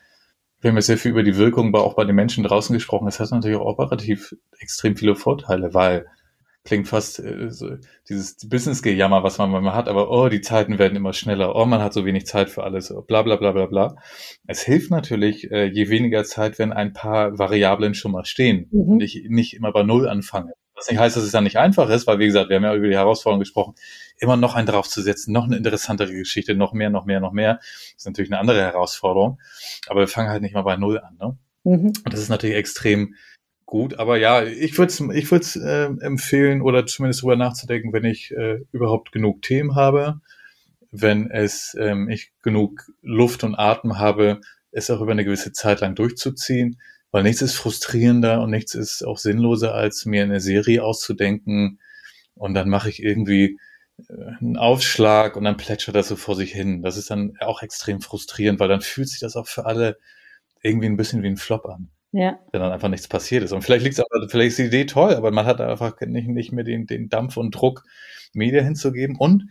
wir 0.61 0.71
haben 0.71 0.77
jetzt 0.77 0.87
sehr 0.87 0.99
viel 0.99 1.11
über 1.11 1.25
die 1.25 1.37
Wirkung 1.37 1.75
auch 1.75 1.95
bei 1.95 2.05
den 2.05 2.15
Menschen 2.15 2.45
draußen 2.45 2.73
gesprochen. 2.73 3.09
Es 3.09 3.19
hat 3.19 3.33
natürlich 3.33 3.59
auch 3.59 3.67
operativ 3.67 4.37
extrem 4.61 4.97
viele 4.97 5.17
Vorteile, 5.17 5.75
weil 5.75 6.07
klingt 6.65 6.89
fast 6.89 7.19
äh, 7.19 7.51
so, 7.51 7.77
dieses 8.09 8.37
Business-Gejammer, 8.49 9.23
was 9.23 9.39
man 9.39 9.51
mal 9.51 9.75
hat, 9.75 9.89
aber 9.89 10.11
oh, 10.11 10.29
die 10.29 10.41
Zeiten 10.41 10.79
werden 10.79 10.97
immer 10.97 11.13
schneller, 11.13 11.57
oh, 11.57 11.65
man 11.65 11.83
hat 11.83 11.93
so 11.93 12.05
wenig 12.05 12.27
Zeit 12.27 12.51
für 12.51 12.63
alles, 12.63 12.95
bla 13.07 13.23
bla 13.23 13.37
bla 13.37 13.53
bla 13.53 13.67
bla. 13.67 13.97
Es 14.47 14.63
hilft 14.63 14.91
natürlich, 14.91 15.51
äh, 15.51 15.67
je 15.67 15.89
weniger 15.89 16.25
Zeit, 16.25 16.59
wenn 16.59 16.73
ein 16.73 16.93
paar 16.93 17.39
Variablen 17.39 17.95
schon 17.95 18.13
mal 18.13 18.25
stehen 18.25 18.69
mhm. 18.71 18.81
und 18.81 19.03
ich 19.03 19.25
nicht 19.29 19.55
immer 19.55 19.73
bei 19.73 19.83
Null 19.83 20.09
anfange. 20.09 20.53
Was 20.75 20.89
nicht 20.89 20.99
heißt, 20.99 21.17
dass 21.17 21.25
es 21.25 21.33
dann 21.33 21.45
nicht 21.45 21.59
einfach 21.59 21.89
ist, 21.91 22.07
weil 22.07 22.19
wie 22.19 22.27
gesagt, 22.27 22.49
wir 22.49 22.57
haben 22.57 22.65
ja 22.65 22.75
über 22.75 22.89
die 22.89 22.95
Herausforderungen 22.95 23.43
gesprochen, 23.43 23.75
immer 24.19 24.37
noch 24.37 24.55
einen 24.55 24.67
draufzusetzen, 24.67 25.33
noch 25.33 25.45
eine 25.45 25.57
interessantere 25.57 26.13
Geschichte, 26.13 26.55
noch 26.55 26.73
mehr, 26.73 26.91
noch 26.91 27.05
mehr, 27.05 27.21
noch 27.21 27.33
mehr. 27.33 27.57
Das 27.57 27.95
ist 27.99 28.07
natürlich 28.07 28.33
eine 28.33 28.41
andere 28.41 28.63
Herausforderung. 28.63 29.39
Aber 29.89 30.01
wir 30.01 30.09
fangen 30.09 30.31
halt 30.31 30.43
nicht 30.43 30.55
mal 30.55 30.63
bei 30.63 30.77
Null 30.77 30.99
an. 30.99 31.17
Ne? 31.21 31.39
Mhm. 31.65 31.87
Und 31.89 32.13
das 32.13 32.21
ist 32.21 32.31
natürlich 32.31 32.57
extrem 32.57 33.15
gut. 33.67 33.99
Aber 33.99 34.19
ja, 34.19 34.43
ich 34.45 34.77
würde 34.79 34.93
es 34.93 35.01
ich 35.01 35.31
würd's, 35.31 35.57
äh, 35.57 35.91
empfehlen 36.01 36.63
oder 36.63 36.87
zumindest 36.87 37.23
drüber 37.23 37.37
nachzudenken, 37.37 37.93
wenn 37.93 38.05
ich 38.05 38.31
äh, 38.33 38.61
überhaupt 38.73 39.13
genug 39.13 39.43
Themen 39.43 39.75
habe, 39.75 40.21
wenn 40.91 41.31
es 41.31 41.77
ähm, 41.81 42.09
ich 42.09 42.33
genug 42.43 42.91
Luft 43.03 43.45
und 43.45 43.55
Atem 43.55 43.99
habe, 43.99 44.41
es 44.71 44.91
auch 44.91 45.01
über 45.01 45.13
eine 45.13 45.25
gewisse 45.25 45.53
Zeit 45.53 45.81
lang 45.81 45.95
durchzuziehen, 45.95 46.81
weil 47.11 47.23
nichts 47.23 47.43
ist 47.43 47.55
frustrierender 47.55 48.43
und 48.43 48.51
nichts 48.51 48.75
ist 48.75 49.03
auch 49.03 49.19
sinnloser, 49.19 49.75
als 49.75 50.07
mir 50.07 50.23
eine 50.23 50.41
Serie 50.41 50.83
auszudenken 50.85 51.79
und 52.35 52.55
dann 52.55 52.69
mache 52.69 52.89
ich 52.89 53.03
irgendwie 53.03 53.59
äh, 54.09 54.13
einen 54.41 54.57
Aufschlag 54.57 55.37
und 55.37 55.45
dann 55.45 55.57
plätschert 55.57 55.95
das 55.95 56.09
so 56.09 56.17
vor 56.17 56.37
sich 56.37 56.53
hin. 56.53 56.83
Das 56.83 56.97
ist 56.97 57.11
dann 57.11 57.37
auch 57.41 57.63
extrem 57.63 58.01
frustrierend, 58.01 58.61
weil 58.61 58.69
dann 58.69 58.81
fühlt 58.81 59.09
sich 59.09 59.21
das 59.21 59.37
auch 59.37 59.47
für 59.47 59.67
alle 59.67 59.99
irgendwie 60.63 60.87
ein 60.87 60.97
bisschen 60.97 61.23
wie 61.23 61.29
ein 61.29 61.37
Flop 61.37 61.67
an. 61.67 61.91
Ja. 62.13 62.39
Wenn 62.53 62.61
dann 62.61 62.73
einfach 62.73 62.89
nichts 62.89 63.09
passiert 63.09 63.43
ist. 63.43 63.53
Und 63.53 63.63
vielleicht 63.63 63.85
liegt 63.85 63.99
es 63.99 64.05
aber, 64.05 64.29
vielleicht 64.29 64.51
ist 64.51 64.59
die 64.59 64.65
Idee 64.65 64.85
toll, 64.85 65.15
aber 65.15 65.31
man 65.31 65.47
hat 65.47 65.61
einfach 65.61 65.99
nicht, 66.01 66.29
nicht 66.29 66.53
mehr 66.53 66.65
den, 66.65 66.87
den 66.87 67.09
Dampf 67.09 67.39
und 67.39 67.53
Druck, 67.53 67.85
Media 68.35 68.63
hinzugeben. 68.63 69.17
Und, 69.17 69.49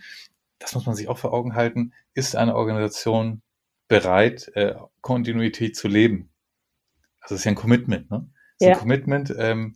das 0.59 0.75
muss 0.75 0.85
man 0.85 0.95
sich 0.95 1.07
auch 1.07 1.17
vor 1.17 1.33
Augen 1.33 1.55
halten, 1.55 1.93
ist 2.13 2.35
eine 2.35 2.55
Organisation 2.55 3.41
bereit, 3.87 4.51
äh, 4.55 4.75
Kontinuität 5.01 5.75
zu 5.75 5.87
leben. 5.87 6.29
Also 7.19 7.35
es 7.35 7.41
ist 7.41 7.45
ja 7.45 7.51
ein 7.51 7.55
Commitment, 7.55 8.09
ne? 8.11 8.29
Es 8.57 8.65
ist 8.65 8.67
ja. 8.67 8.73
ein 8.73 8.79
Commitment, 8.79 9.33
ähm, 9.37 9.75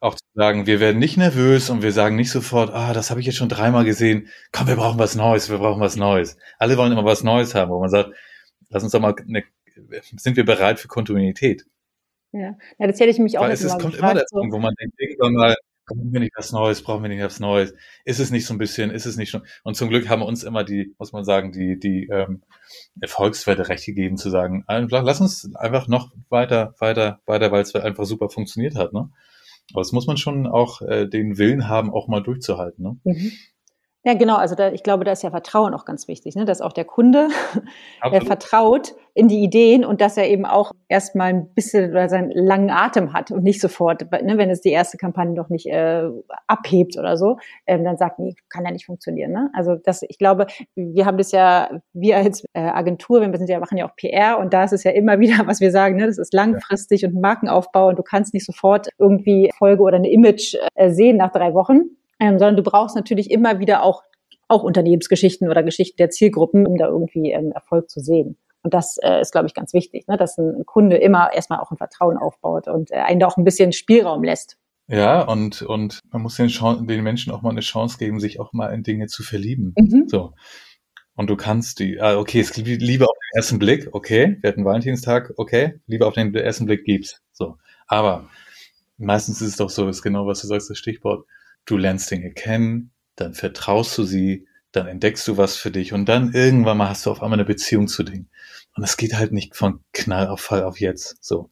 auch 0.00 0.14
zu 0.14 0.24
sagen, 0.34 0.66
wir 0.66 0.78
werden 0.78 0.98
nicht 0.98 1.16
nervös 1.16 1.70
und 1.70 1.82
wir 1.82 1.92
sagen 1.92 2.16
nicht 2.16 2.30
sofort, 2.30 2.70
ah, 2.70 2.92
das 2.92 3.10
habe 3.10 3.20
ich 3.20 3.26
jetzt 3.26 3.36
schon 3.36 3.48
dreimal 3.48 3.84
gesehen, 3.84 4.28
komm, 4.52 4.68
wir 4.68 4.76
brauchen 4.76 4.98
was 4.98 5.14
Neues, 5.14 5.48
wir 5.48 5.58
brauchen 5.58 5.80
was 5.80 5.96
Neues. 5.96 6.36
Alle 6.58 6.76
wollen 6.76 6.92
immer 6.92 7.04
was 7.04 7.24
Neues 7.24 7.54
haben, 7.54 7.70
wo 7.70 7.80
man 7.80 7.88
sagt, 7.88 8.10
lass 8.68 8.82
uns 8.82 8.92
doch 8.92 9.00
mal, 9.00 9.14
eine, 9.26 9.42
sind 10.16 10.36
wir 10.36 10.44
bereit 10.44 10.78
für 10.78 10.88
Kontinuität? 10.88 11.66
Ja, 12.32 12.56
ja 12.78 12.86
das 12.86 13.00
hätte 13.00 13.10
ich 13.10 13.18
mich 13.18 13.38
auch 13.38 13.42
Weil 13.42 13.52
es, 13.52 13.62
es 13.62 13.72
kommt 13.72 13.94
gefragt, 13.94 13.98
immer 13.98 14.14
der. 14.14 14.26
Punkt, 14.30 14.54
wo 14.54 14.58
man 14.58 14.74
denkt, 14.74 14.94
irgendwann 14.98 15.34
mal, 15.34 15.56
brauchen 15.86 16.12
wir 16.12 16.20
nicht 16.20 16.34
was 16.36 16.52
Neues, 16.52 16.82
brauchen 16.82 17.02
wir 17.02 17.08
nicht 17.08 17.22
was 17.22 17.40
Neues. 17.40 17.74
Ist 18.04 18.18
es 18.18 18.30
nicht 18.30 18.46
so 18.46 18.54
ein 18.54 18.58
bisschen, 18.58 18.90
ist 18.90 19.06
es 19.06 19.16
nicht 19.16 19.30
schon, 19.30 19.42
und 19.62 19.76
zum 19.76 19.88
Glück 19.88 20.08
haben 20.08 20.20
wir 20.20 20.26
uns 20.26 20.42
immer 20.42 20.64
die, 20.64 20.94
muss 20.98 21.12
man 21.12 21.24
sagen, 21.24 21.52
die, 21.52 21.78
die 21.78 22.08
ähm, 22.10 22.42
Erfolgswerte 23.00 23.68
recht 23.68 23.86
gegeben 23.86 24.16
zu 24.16 24.30
sagen, 24.30 24.64
einfach, 24.66 25.02
lass 25.02 25.20
uns 25.20 25.54
einfach 25.54 25.88
noch 25.88 26.12
weiter, 26.28 26.74
weiter, 26.78 27.20
weiter, 27.26 27.52
weil 27.52 27.62
es 27.62 27.74
einfach 27.74 28.04
super 28.04 28.28
funktioniert 28.28 28.74
hat, 28.74 28.92
ne? 28.92 29.10
Aber 29.72 29.80
es 29.80 29.92
muss 29.92 30.06
man 30.06 30.16
schon 30.16 30.46
auch 30.46 30.80
äh, 30.82 31.06
den 31.08 31.38
Willen 31.38 31.68
haben, 31.68 31.92
auch 31.92 32.06
mal 32.08 32.22
durchzuhalten, 32.22 32.82
ne? 32.82 32.96
Mhm. 33.04 33.32
Ja, 34.06 34.14
genau. 34.14 34.36
Also 34.36 34.54
da, 34.54 34.70
ich 34.70 34.84
glaube, 34.84 35.02
da 35.02 35.10
ist 35.10 35.24
ja 35.24 35.30
Vertrauen 35.30 35.74
auch 35.74 35.84
ganz 35.84 36.06
wichtig, 36.06 36.36
ne? 36.36 36.44
dass 36.44 36.60
auch 36.60 36.72
der 36.72 36.84
Kunde 36.84 37.26
der 38.12 38.22
vertraut 38.22 38.94
in 39.14 39.26
die 39.26 39.42
Ideen 39.42 39.84
und 39.84 40.00
dass 40.00 40.16
er 40.16 40.28
eben 40.28 40.46
auch 40.46 40.70
erstmal 40.86 41.30
ein 41.30 41.52
bisschen 41.54 41.90
oder 41.90 42.08
seinen 42.08 42.30
langen 42.30 42.70
Atem 42.70 43.12
hat 43.12 43.32
und 43.32 43.42
nicht 43.42 43.60
sofort, 43.60 44.12
ne, 44.12 44.38
wenn 44.38 44.48
es 44.48 44.60
die 44.60 44.70
erste 44.70 44.96
Kampagne 44.96 45.34
doch 45.34 45.48
nicht 45.48 45.66
äh, 45.66 46.04
abhebt 46.46 46.96
oder 46.96 47.16
so, 47.16 47.38
ähm, 47.66 47.82
dann 47.82 47.96
sagt, 47.96 48.20
nee, 48.20 48.36
kann 48.48 48.64
ja 48.64 48.70
nicht 48.70 48.86
funktionieren. 48.86 49.32
Ne? 49.32 49.50
Also 49.54 49.74
das, 49.74 50.02
ich 50.02 50.18
glaube, 50.18 50.46
wir 50.76 51.04
haben 51.04 51.18
das 51.18 51.32
ja, 51.32 51.68
wir 51.92 52.18
als 52.18 52.44
äh, 52.52 52.60
Agentur, 52.60 53.20
wir 53.20 53.36
sind 53.38 53.50
ja, 53.50 53.58
machen 53.58 53.76
ja 53.76 53.88
auch 53.88 53.96
PR 53.96 54.38
und 54.38 54.52
da 54.52 54.62
ist 54.62 54.72
es 54.72 54.84
ja 54.84 54.92
immer 54.92 55.18
wieder, 55.18 55.48
was 55.48 55.60
wir 55.60 55.72
sagen, 55.72 55.96
ne, 55.96 56.06
das 56.06 56.18
ist 56.18 56.32
langfristig 56.32 57.04
und 57.04 57.20
Markenaufbau 57.20 57.88
und 57.88 57.98
du 57.98 58.04
kannst 58.04 58.34
nicht 58.34 58.46
sofort 58.46 58.86
irgendwie 58.98 59.50
Folge 59.58 59.82
oder 59.82 59.96
eine 59.96 60.12
Image 60.12 60.54
äh, 60.76 60.90
sehen 60.90 61.16
nach 61.16 61.32
drei 61.32 61.54
Wochen 61.54 61.96
ähm, 62.20 62.38
sondern 62.38 62.56
du 62.56 62.62
brauchst 62.62 62.96
natürlich 62.96 63.30
immer 63.30 63.58
wieder 63.58 63.82
auch, 63.82 64.02
auch 64.48 64.62
Unternehmensgeschichten 64.62 65.48
oder 65.48 65.62
Geschichten 65.62 65.96
der 65.98 66.10
Zielgruppen, 66.10 66.66
um 66.66 66.76
da 66.76 66.86
irgendwie 66.86 67.32
ähm, 67.32 67.52
Erfolg 67.52 67.90
zu 67.90 68.00
sehen. 68.00 68.38
Und 68.62 68.74
das 68.74 68.96
äh, 69.02 69.20
ist, 69.20 69.30
glaube 69.30 69.46
ich, 69.46 69.54
ganz 69.54 69.72
wichtig, 69.74 70.08
ne? 70.08 70.16
dass 70.16 70.38
ein 70.38 70.64
Kunde 70.66 70.96
immer 70.96 71.32
erstmal 71.32 71.60
auch 71.60 71.70
ein 71.70 71.76
Vertrauen 71.76 72.16
aufbaut 72.16 72.66
und 72.66 72.90
äh, 72.90 72.96
einen 72.96 73.20
da 73.20 73.28
auch 73.28 73.36
ein 73.36 73.44
bisschen 73.44 73.72
Spielraum 73.72 74.24
lässt. 74.24 74.58
Ja, 74.88 75.22
und, 75.22 75.62
und 75.62 76.00
man 76.10 76.22
muss 76.22 76.36
den, 76.36 76.48
den 76.86 77.02
Menschen 77.02 77.32
auch 77.32 77.42
mal 77.42 77.50
eine 77.50 77.60
Chance 77.60 77.98
geben, 77.98 78.20
sich 78.20 78.40
auch 78.40 78.52
mal 78.52 78.72
in 78.72 78.82
Dinge 78.82 79.06
zu 79.06 79.22
verlieben. 79.22 79.74
Mhm. 79.78 80.08
So. 80.08 80.32
Und 81.14 81.30
du 81.30 81.36
kannst 81.36 81.78
die, 81.80 82.00
ah, 82.00 82.18
okay, 82.18 82.40
es 82.40 82.56
Liebe 82.56 83.04
auf 83.04 83.16
den 83.16 83.38
ersten 83.38 83.58
Blick, 83.58 83.88
okay, 83.92 84.36
wir 84.40 84.48
hatten 84.48 84.64
Valentinstag, 84.64 85.32
okay, 85.36 85.80
Liebe 85.86 86.06
auf 86.06 86.14
den 86.14 86.34
ersten 86.34 86.66
Blick 86.66 86.84
gibt's. 86.84 87.22
So. 87.32 87.56
Aber 87.86 88.28
meistens 88.98 89.40
ist 89.40 89.48
es 89.48 89.56
doch 89.56 89.70
so, 89.70 89.88
ist 89.88 90.02
genau, 90.02 90.26
was 90.26 90.42
du 90.42 90.46
sagst, 90.46 90.70
das 90.70 90.78
Stichwort 90.78 91.26
du 91.66 91.76
lernst 91.76 92.10
Dinge 92.10 92.32
kennen, 92.32 92.92
dann 93.16 93.34
vertraust 93.34 93.96
du 93.98 94.04
sie, 94.04 94.46
dann 94.72 94.86
entdeckst 94.86 95.26
du 95.28 95.36
was 95.36 95.56
für 95.56 95.70
dich 95.70 95.92
und 95.92 96.06
dann 96.06 96.32
irgendwann 96.32 96.76
mal 96.76 96.88
hast 96.88 97.06
du 97.06 97.10
auf 97.10 97.22
einmal 97.22 97.38
eine 97.38 97.46
Beziehung 97.46 97.88
zu 97.88 98.02
Dingen. 98.02 98.28
Und 98.76 98.82
das 98.82 98.98
geht 98.98 99.14
halt 99.14 99.32
nicht 99.32 99.56
von 99.56 99.80
Knall 99.94 100.28
auf 100.28 100.40
Fall 100.40 100.62
auf 100.62 100.80
jetzt. 100.80 101.16
So. 101.24 101.50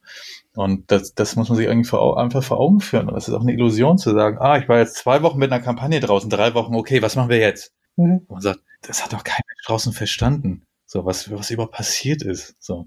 Und 0.54 0.90
das, 0.90 1.14
das 1.14 1.36
muss 1.36 1.48
man 1.48 1.56
sich 1.56 1.66
irgendwie 1.66 1.88
vor, 1.88 2.18
einfach 2.20 2.44
vor 2.44 2.60
Augen 2.60 2.80
führen. 2.80 3.08
Und 3.08 3.14
das 3.14 3.28
ist 3.28 3.34
auch 3.34 3.40
eine 3.40 3.52
Illusion 3.52 3.96
zu 3.96 4.12
sagen, 4.12 4.36
ah, 4.38 4.58
ich 4.58 4.68
war 4.68 4.78
jetzt 4.78 4.96
zwei 4.96 5.22
Wochen 5.22 5.38
mit 5.38 5.50
einer 5.50 5.62
Kampagne 5.62 6.00
draußen, 6.00 6.28
drei 6.28 6.52
Wochen, 6.52 6.74
okay, 6.74 7.00
was 7.00 7.16
machen 7.16 7.30
wir 7.30 7.38
jetzt? 7.38 7.72
Mhm. 7.96 8.18
Und 8.26 8.30
man 8.30 8.40
sagt, 8.42 8.60
das 8.82 9.02
hat 9.02 9.14
doch 9.14 9.24
kein 9.24 9.40
Mensch 9.48 9.64
draußen 9.66 9.94
verstanden. 9.94 10.63
So, 10.94 11.04
was, 11.04 11.28
was 11.32 11.50
überhaupt 11.50 11.72
passiert 11.72 12.22
ist. 12.22 12.54
So. 12.62 12.86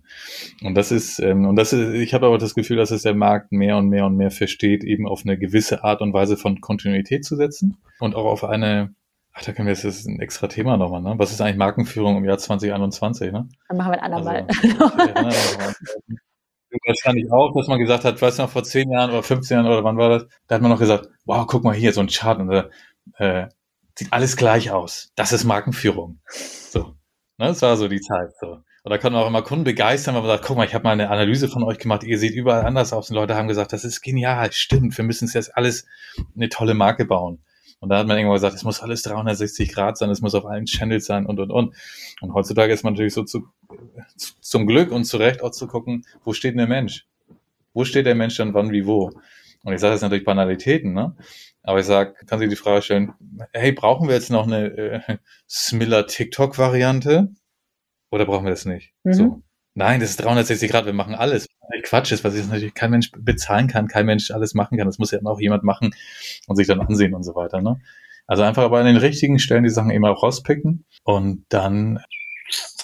Und 0.63 0.75
das 0.75 0.93
ist, 0.93 1.19
ähm, 1.19 1.45
und 1.45 1.57
das 1.57 1.73
ist, 1.73 1.93
ich 1.93 2.13
habe 2.13 2.27
aber 2.27 2.37
das 2.37 2.55
Gefühl, 2.55 2.77
dass 2.77 2.89
es 2.89 3.01
der 3.01 3.13
Markt 3.13 3.51
mehr 3.51 3.75
und 3.75 3.89
mehr 3.89 4.05
und 4.05 4.15
mehr 4.15 4.31
versteht, 4.31 4.85
eben 4.85 5.05
auf 5.05 5.23
eine 5.25 5.37
gewisse 5.37 5.83
Art 5.83 5.99
und 5.99 6.13
Weise 6.13 6.37
von 6.37 6.61
Kontinuität 6.61 7.25
zu 7.25 7.35
setzen 7.35 7.75
und 7.99 8.15
auch 8.15 8.23
auf 8.23 8.45
eine, 8.45 8.95
ach, 9.33 9.43
da 9.43 9.51
können 9.51 9.67
wir 9.67 9.73
jetzt, 9.73 9.83
das 9.83 9.97
ist 9.97 10.07
ein 10.07 10.21
extra 10.21 10.47
Thema 10.47 10.77
nochmal, 10.77 11.01
ne? 11.01 11.15
Was 11.17 11.33
ist 11.33 11.41
eigentlich 11.41 11.57
Markenführung 11.57 12.15
im 12.15 12.23
Jahr 12.23 12.37
2021, 12.37 13.33
ne? 13.33 13.49
Dann 13.67 13.77
machen 13.77 13.91
wir 13.91 14.01
ein 14.01 14.13
andermal. 14.13 14.47
Also, 14.47 15.57
wahrscheinlich 16.85 17.29
auch, 17.29 17.53
dass 17.57 17.67
man 17.67 17.77
gesagt 17.77 18.05
hat, 18.05 18.21
weißt 18.21 18.39
du 18.39 18.43
noch, 18.43 18.49
vor 18.49 18.63
zehn 18.63 18.89
Jahren 18.89 19.09
oder 19.09 19.21
15 19.21 19.53
Jahren 19.53 19.67
oder 19.67 19.83
wann 19.83 19.97
war 19.97 20.07
das? 20.07 20.27
Da 20.47 20.55
hat 20.55 20.61
man 20.61 20.71
noch 20.71 20.79
gesagt, 20.79 21.09
wow, 21.25 21.45
guck 21.45 21.65
mal 21.65 21.75
hier, 21.75 21.91
so 21.91 21.99
ein 21.99 22.07
Chart 22.07 22.39
und 22.39 22.53
äh, 23.17 23.49
sieht 23.99 24.13
alles 24.13 24.37
gleich 24.37 24.71
aus. 24.71 25.11
Das 25.17 25.33
ist 25.33 25.43
Markenführung. 25.43 26.21
So. 26.29 26.95
Ne, 27.37 27.47
das 27.47 27.61
war 27.61 27.77
so 27.77 27.87
die 27.87 28.01
Zeit. 28.01 28.31
So. 28.39 28.47
Und 28.83 28.91
da 28.91 28.97
konnten 28.97 29.17
auch 29.17 29.27
immer 29.27 29.41
Kunden 29.43 29.63
begeistern, 29.63 30.15
weil 30.15 30.21
man 30.21 30.31
sagt, 30.31 30.45
guck 30.45 30.57
mal, 30.57 30.65
ich 30.65 30.73
habe 30.73 30.83
mal 30.83 30.91
eine 30.91 31.09
Analyse 31.09 31.47
von 31.49 31.63
euch 31.63 31.77
gemacht, 31.77 32.03
ihr 32.03 32.17
seht 32.17 32.33
überall 32.33 32.65
anders 32.65 32.93
aus. 32.93 33.09
Und 33.09 33.15
Leute 33.15 33.35
haben 33.35 33.47
gesagt, 33.47 33.73
das 33.73 33.83
ist 33.83 34.01
genial, 34.01 34.51
stimmt, 34.53 34.97
wir 34.97 35.05
müssen 35.05 35.29
jetzt 35.31 35.55
alles 35.55 35.85
eine 36.35 36.49
tolle 36.49 36.73
Marke 36.73 37.05
bauen. 37.05 37.39
Und 37.79 37.89
da 37.89 37.99
hat 37.99 38.07
man 38.07 38.17
irgendwann 38.17 38.37
gesagt, 38.37 38.55
es 38.55 38.63
muss 38.63 38.81
alles 38.81 39.03
360 39.03 39.71
Grad 39.71 39.97
sein, 39.97 40.09
es 40.09 40.21
muss 40.21 40.33
auf 40.33 40.45
allen 40.45 40.65
Channels 40.65 41.05
sein 41.05 41.27
und, 41.27 41.39
und, 41.39 41.51
und. 41.51 41.75
Und 42.21 42.33
heutzutage 42.33 42.73
ist 42.73 42.83
man 42.83 42.93
natürlich 42.93 43.13
so 43.13 43.23
zu, 43.23 43.47
zum 44.39 44.65
Glück 44.65 44.91
und 44.91 45.03
zu 45.03 45.17
Recht 45.17 45.43
auch 45.43 45.51
zu 45.51 45.67
gucken, 45.67 46.05
wo 46.23 46.33
steht 46.33 46.51
denn 46.51 46.57
der 46.57 46.67
Mensch? 46.67 47.05
Wo 47.73 47.83
steht 47.83 48.07
der 48.07 48.15
Mensch 48.15 48.37
dann 48.37 48.55
wann, 48.55 48.71
wie, 48.71 48.87
wo? 48.87 49.11
Und 49.63 49.73
ich 49.73 49.79
sage 49.79 49.93
jetzt 49.93 50.01
natürlich 50.01 50.25
Banalitäten, 50.25 50.93
ne? 50.93 51.15
Aber 51.67 51.81
ich 51.81 51.85
sag, 51.85 52.25
kann 52.27 52.39
sich 52.39 52.47
die 52.47 52.55
Frage 52.55 52.81
stellen, 52.81 53.13
hey, 53.51 53.73
brauchen 53.73 54.07
wir 54.07 54.15
jetzt 54.15 54.31
noch 54.31 54.47
eine 54.47 54.67
äh, 54.67 55.17
Smiller 55.49 56.07
TikTok-Variante? 56.07 57.27
Oder 58.09 58.25
brauchen 58.25 58.45
wir 58.45 58.51
das 58.51 58.63
nicht? 58.63 58.93
Mhm. 59.03 59.13
So. 59.13 59.43
Nein, 59.73 59.99
das 59.99 60.11
ist 60.11 60.23
360 60.23 60.71
Grad, 60.71 60.85
wir 60.85 60.93
machen 60.93 61.13
alles. 61.13 61.45
Quatsch 61.83 62.13
ist, 62.13 62.23
was 62.23 62.37
jetzt 62.37 62.49
natürlich 62.49 62.73
kein 62.73 62.91
Mensch 62.91 63.11
bezahlen 63.11 63.67
kann, 63.67 63.89
kein 63.89 64.05
Mensch 64.05 64.31
alles 64.31 64.53
machen 64.53 64.77
kann. 64.77 64.87
Das 64.87 64.97
muss 64.97 65.11
ja 65.11 65.19
auch 65.25 65.41
jemand 65.41 65.63
machen 65.63 65.93
und 66.47 66.55
sich 66.55 66.67
dann 66.67 66.79
ansehen 66.79 67.13
und 67.13 67.23
so 67.23 67.35
weiter. 67.35 67.61
Ne? 67.61 67.81
Also 68.27 68.43
einfach 68.43 68.63
aber 68.63 68.79
an 68.79 68.85
den 68.85 68.95
richtigen 68.95 69.37
Stellen 69.37 69.65
die 69.65 69.69
Sachen 69.69 69.91
immer 69.91 70.11
auch 70.11 70.23
rauspicken 70.23 70.85
und 71.03 71.45
dann, 71.49 71.99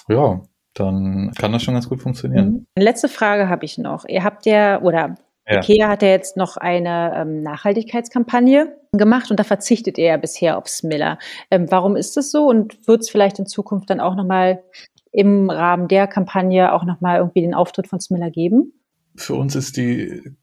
ja, 0.08 0.42
dann 0.74 1.32
kann 1.38 1.52
das 1.52 1.62
schon 1.62 1.72
ganz 1.72 1.88
gut 1.88 2.02
funktionieren. 2.02 2.66
Mhm. 2.76 2.82
Letzte 2.82 3.08
Frage 3.08 3.48
habe 3.48 3.64
ich 3.64 3.78
noch. 3.78 4.04
Ihr 4.06 4.22
habt 4.22 4.44
ja, 4.44 4.82
oder 4.82 5.14
ja. 5.46 5.58
IKEA 5.58 5.88
hat 5.88 6.02
ja 6.02 6.08
jetzt 6.08 6.36
noch 6.36 6.56
eine 6.56 7.12
ähm, 7.16 7.42
Nachhaltigkeitskampagne 7.42 8.76
gemacht 8.92 9.30
und 9.30 9.38
da 9.38 9.44
verzichtet 9.44 9.98
er 9.98 10.06
ja 10.06 10.16
bisher 10.16 10.56
auf 10.56 10.68
Smiller. 10.68 11.18
Ähm, 11.50 11.70
warum 11.70 11.96
ist 11.96 12.16
das 12.16 12.30
so 12.30 12.46
und 12.46 12.86
wird 12.86 13.02
es 13.02 13.10
vielleicht 13.10 13.38
in 13.38 13.46
Zukunft 13.46 13.90
dann 13.90 14.00
auch 14.00 14.14
nochmal 14.14 14.62
im 15.12 15.50
Rahmen 15.50 15.88
der 15.88 16.06
Kampagne 16.06 16.72
auch 16.72 16.84
nochmal 16.84 17.18
irgendwie 17.18 17.42
den 17.42 17.54
Auftritt 17.54 17.88
von 17.88 18.00
Smiller 18.00 18.30
geben? 18.30 18.72
Für 19.16 19.34
uns 19.34 19.54
ist 19.54 19.76
die 19.76 20.34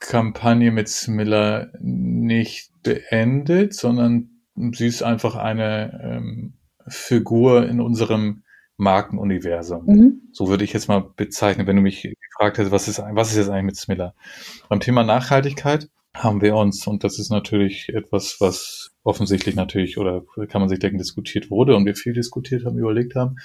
Kampagne 0.00 0.70
mit 0.70 0.88
Smiller 0.88 1.72
nicht 1.80 2.70
beendet, 2.82 3.74
sondern 3.74 4.30
sie 4.72 4.86
ist 4.86 5.02
einfach 5.02 5.34
eine 5.34 6.00
ähm, 6.02 6.54
Figur 6.86 7.66
in 7.66 7.80
unserem 7.80 8.43
Markenuniversum. 8.76 9.86
Mhm. 9.86 10.22
So 10.32 10.48
würde 10.48 10.64
ich 10.64 10.72
jetzt 10.72 10.88
mal 10.88 11.04
bezeichnen, 11.16 11.66
wenn 11.66 11.76
du 11.76 11.82
mich 11.82 12.02
gefragt 12.02 12.58
hättest, 12.58 12.72
was 12.72 12.88
ist, 12.88 13.02
was 13.12 13.30
ist 13.30 13.36
jetzt 13.36 13.48
eigentlich 13.48 13.64
mit 13.64 13.76
Smiller? 13.76 14.14
Beim 14.68 14.80
Thema 14.80 15.04
Nachhaltigkeit 15.04 15.88
haben 16.14 16.40
wir 16.40 16.54
uns, 16.54 16.86
und 16.86 17.02
das 17.02 17.18
ist 17.18 17.30
natürlich 17.30 17.88
etwas, 17.88 18.36
was 18.40 18.92
offensichtlich 19.02 19.56
natürlich, 19.56 19.98
oder 19.98 20.22
kann 20.48 20.60
man 20.60 20.68
sich 20.68 20.78
denken, 20.78 20.98
diskutiert 20.98 21.50
wurde 21.50 21.74
und 21.74 21.86
wir 21.86 21.96
viel 21.96 22.12
diskutiert 22.12 22.64
haben, 22.64 22.78
überlegt 22.78 23.16
haben. 23.16 23.36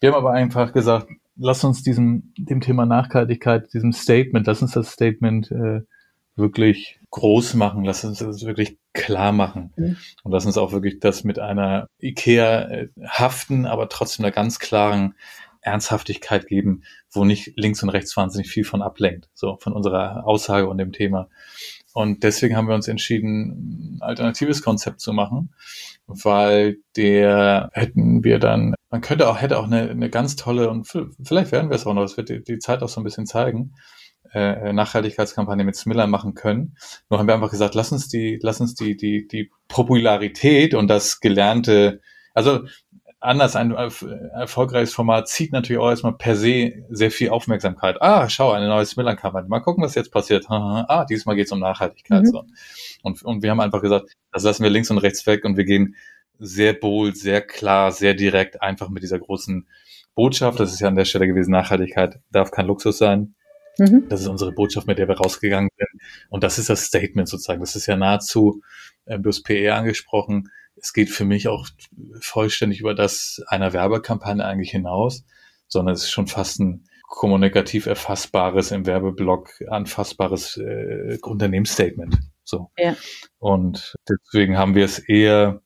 Wir 0.00 0.10
haben 0.10 0.16
aber 0.16 0.32
einfach 0.32 0.72
gesagt, 0.72 1.08
lass 1.36 1.64
uns 1.64 1.82
diesem, 1.82 2.32
dem 2.38 2.60
Thema 2.60 2.86
Nachhaltigkeit, 2.86 3.72
diesem 3.72 3.92
Statement, 3.92 4.46
lass 4.46 4.62
uns 4.62 4.72
das 4.72 4.90
Statement 4.90 5.50
äh, 5.50 5.82
wirklich 6.36 7.00
groß 7.10 7.54
machen, 7.54 7.84
lass 7.84 8.04
uns 8.04 8.18
das 8.18 8.44
wirklich 8.44 8.76
klar 8.92 9.32
machen 9.32 9.72
mhm. 9.76 9.96
und 10.24 10.32
lass 10.32 10.46
uns 10.46 10.58
auch 10.58 10.72
wirklich 10.72 10.98
das 11.00 11.24
mit 11.24 11.38
einer 11.38 11.86
IKEA 12.00 12.62
äh, 12.62 12.88
haften, 13.06 13.66
aber 13.66 13.88
trotzdem 13.88 14.24
einer 14.24 14.32
ganz 14.32 14.58
klaren 14.58 15.14
Ernsthaftigkeit 15.60 16.46
geben, 16.46 16.82
wo 17.10 17.24
nicht 17.24 17.52
links 17.56 17.82
und 17.82 17.88
rechts 17.88 18.16
wahnsinnig 18.16 18.48
viel 18.50 18.64
von 18.64 18.82
ablenkt, 18.82 19.28
so 19.32 19.56
von 19.60 19.72
unserer 19.72 20.26
Aussage 20.26 20.68
und 20.68 20.78
dem 20.78 20.92
Thema. 20.92 21.28
Und 21.94 22.24
deswegen 22.24 22.56
haben 22.56 22.68
wir 22.68 22.74
uns 22.74 22.88
entschieden, 22.88 23.96
ein 23.96 24.02
alternatives 24.02 24.62
Konzept 24.62 25.00
zu 25.00 25.12
machen, 25.12 25.54
weil 26.06 26.78
der 26.96 27.70
hätten 27.72 28.24
wir 28.24 28.40
dann, 28.40 28.74
man 28.90 29.00
könnte 29.00 29.28
auch, 29.28 29.40
hätte 29.40 29.58
auch 29.58 29.66
eine, 29.66 29.88
eine 29.88 30.10
ganz 30.10 30.36
tolle 30.36 30.68
und 30.68 30.86
vielleicht 31.22 31.52
werden 31.52 31.70
wir 31.70 31.76
es 31.76 31.86
auch 31.86 31.94
noch, 31.94 32.02
das 32.02 32.16
wird 32.16 32.28
die, 32.28 32.42
die 32.42 32.58
Zeit 32.58 32.82
auch 32.82 32.88
so 32.88 33.00
ein 33.00 33.04
bisschen 33.04 33.26
zeigen, 33.26 33.74
äh, 34.34 34.72
Nachhaltigkeitskampagne 34.72 35.64
mit 35.64 35.76
Smiller 35.76 36.06
machen 36.06 36.34
können. 36.34 36.76
Nur 37.08 37.18
haben 37.18 37.26
wir 37.26 37.34
einfach 37.34 37.50
gesagt, 37.50 37.74
lass 37.74 37.92
uns 37.92 38.08
die, 38.08 38.38
lass 38.42 38.60
uns 38.60 38.74
die, 38.74 38.96
die, 38.96 39.26
die 39.26 39.50
Popularität 39.68 40.74
und 40.74 40.88
das 40.88 41.20
gelernte, 41.20 42.00
also 42.34 42.66
anders, 43.20 43.56
ein 43.56 43.72
erfolgreiches 43.72 44.92
Format 44.92 45.28
zieht 45.28 45.52
natürlich 45.52 45.80
auch 45.80 45.88
erstmal 45.88 46.12
per 46.12 46.36
se 46.36 46.84
sehr 46.90 47.10
viel 47.10 47.30
Aufmerksamkeit. 47.30 48.00
Ah, 48.02 48.28
schau, 48.28 48.52
eine 48.52 48.68
neue 48.68 48.84
Smiller-Kampagne. 48.84 49.48
Mal 49.48 49.60
gucken, 49.60 49.82
was 49.82 49.94
jetzt 49.94 50.12
passiert. 50.12 50.46
ah, 50.50 51.06
diesmal 51.08 51.34
geht 51.34 51.46
es 51.46 51.52
um 51.52 51.60
Nachhaltigkeit. 51.60 52.22
Mhm. 52.22 52.26
So. 52.26 52.44
Und, 53.02 53.22
und 53.22 53.42
wir 53.42 53.50
haben 53.50 53.60
einfach 53.60 53.80
gesagt, 53.80 54.14
das 54.32 54.44
lassen 54.44 54.62
wir 54.62 54.70
links 54.70 54.90
und 54.90 54.98
rechts 54.98 55.26
weg 55.26 55.44
und 55.44 55.56
wir 55.56 55.64
gehen 55.64 55.96
sehr 56.38 56.74
bold, 56.74 57.16
sehr 57.16 57.40
klar, 57.40 57.92
sehr 57.92 58.14
direkt, 58.14 58.60
einfach 58.60 58.90
mit 58.90 59.02
dieser 59.02 59.18
großen 59.18 59.66
Botschaft. 60.14 60.60
Das 60.60 60.72
ist 60.72 60.80
ja 60.80 60.88
an 60.88 60.96
der 60.96 61.04
Stelle 61.04 61.26
gewesen, 61.26 61.50
Nachhaltigkeit 61.52 62.20
darf 62.30 62.50
kein 62.50 62.66
Luxus 62.66 62.98
sein. 62.98 63.34
Mhm. 63.78 64.08
Das 64.08 64.20
ist 64.20 64.28
unsere 64.28 64.52
Botschaft, 64.52 64.86
mit 64.86 64.98
der 64.98 65.08
wir 65.08 65.16
rausgegangen 65.16 65.70
sind. 65.76 66.02
Und 66.28 66.44
das 66.44 66.58
ist 66.58 66.70
das 66.70 66.84
Statement 66.84 67.28
sozusagen. 67.28 67.60
Das 67.60 67.76
ist 67.76 67.86
ja 67.86 67.96
nahezu, 67.96 68.62
äh, 69.06 69.18
hast 69.24 69.42
PR 69.42 69.76
angesprochen, 69.76 70.50
es 70.76 70.92
geht 70.92 71.10
für 71.10 71.24
mich 71.24 71.48
auch 71.48 71.68
vollständig 72.20 72.80
über 72.80 72.94
das 72.94 73.42
einer 73.46 73.72
Werbekampagne 73.72 74.44
eigentlich 74.44 74.70
hinaus, 74.70 75.24
sondern 75.68 75.94
es 75.94 76.04
ist 76.04 76.10
schon 76.10 76.26
fast 76.26 76.60
ein 76.60 76.84
kommunikativ 77.02 77.86
erfassbares 77.86 78.72
im 78.72 78.86
Werbeblock 78.86 79.50
anfassbares 79.68 80.56
äh, 80.56 81.18
Unternehmensstatement. 81.22 82.18
So. 82.42 82.70
Ja. 82.76 82.96
Und 83.38 83.94
deswegen 84.08 84.58
haben 84.58 84.74
wir 84.74 84.84
es 84.84 84.98
eher 84.98 85.62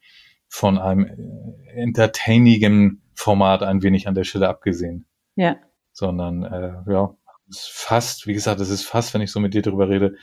von 0.48 0.78
einem 0.78 1.04
äh, 1.06 1.80
entertainigen 1.80 3.02
Format 3.14 3.62
ein 3.62 3.82
wenig 3.82 4.08
an 4.08 4.14
der 4.14 4.24
Stelle 4.24 4.48
abgesehen. 4.48 5.06
Ja. 5.36 5.56
Sondern 5.92 6.44
äh, 6.44 6.92
ja, 6.92 7.16
ist 7.48 7.70
fast, 7.70 8.26
wie 8.26 8.34
gesagt, 8.34 8.60
es 8.60 8.70
ist 8.70 8.84
fast, 8.84 9.14
wenn 9.14 9.20
ich 9.20 9.32
so 9.32 9.40
mit 9.40 9.54
dir 9.54 9.62
drüber 9.62 9.88
rede, 9.88 10.16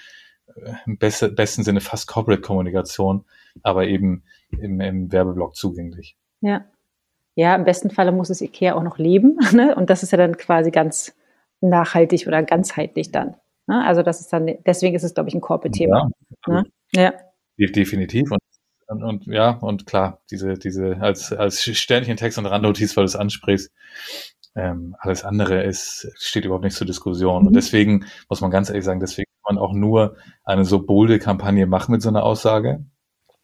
äh, 0.55 0.73
im 0.85 0.97
besten 0.97 1.63
Sinne 1.63 1.81
fast 1.81 2.07
Corporate 2.07 2.41
Kommunikation, 2.41 3.25
aber 3.63 3.87
eben 3.87 4.23
im, 4.49 4.79
im 4.81 5.11
Werbeblock 5.11 5.55
zugänglich. 5.55 6.17
Ja. 6.41 6.65
Ja, 7.37 7.55
im 7.55 7.65
besten 7.65 7.89
Falle 7.89 8.13
muss 8.13 8.29
es 8.29 8.41
IKEA 8.41 8.75
auch 8.75 8.83
noch 8.83 8.97
leben. 8.97 9.37
Ne? 9.53 9.75
Und 9.75 9.89
das 9.89 10.03
ist 10.03 10.11
ja 10.11 10.17
dann 10.17 10.37
quasi 10.37 10.71
ganz 10.71 11.15
nachhaltig 11.61 12.27
oder 12.27 12.43
ganzheitlich 12.43 13.11
dann. 13.11 13.35
Ne? 13.67 13.83
Also 13.85 14.03
das 14.03 14.21
ist 14.21 14.31
dann, 14.31 14.49
deswegen 14.65 14.95
ist 14.95 15.03
es, 15.03 15.13
glaube 15.13 15.29
ich, 15.29 15.35
ein 15.35 15.41
Corporate-Thema. 15.41 16.09
Ja, 16.47 16.53
ne? 16.53 16.65
ja. 16.93 17.13
Definitiv. 17.57 18.31
Und, 18.31 18.41
und, 18.87 19.03
und, 19.03 19.25
ja, 19.27 19.51
und 19.51 19.85
klar, 19.85 20.21
diese, 20.29 20.53
diese, 20.55 20.97
als, 20.99 21.33
als 21.33 21.63
Sternchen 21.63 22.17
Text 22.17 22.37
und 22.37 22.45
Randnotiz, 22.45 22.95
weil 22.95 23.03
du 23.03 23.07
es 23.07 23.15
ansprichst, 23.15 23.71
ähm, 24.55 24.95
alles 24.99 25.23
andere 25.23 25.63
ist, 25.63 26.09
steht 26.15 26.45
überhaupt 26.45 26.63
nicht 26.63 26.75
zur 26.75 26.87
Diskussion. 26.87 27.41
Mhm. 27.41 27.47
Und 27.47 27.55
deswegen 27.55 28.05
muss 28.29 28.41
man 28.41 28.51
ganz 28.51 28.69
ehrlich 28.69 28.85
sagen, 28.85 28.99
deswegen 28.99 29.29
kann 29.43 29.55
man 29.55 29.63
auch 29.63 29.73
nur 29.73 30.15
eine 30.43 30.65
so 30.65 30.85
bolde 30.85 31.19
Kampagne 31.19 31.67
machen 31.67 31.91
mit 31.91 32.01
so 32.01 32.09
einer 32.09 32.23
Aussage, 32.23 32.85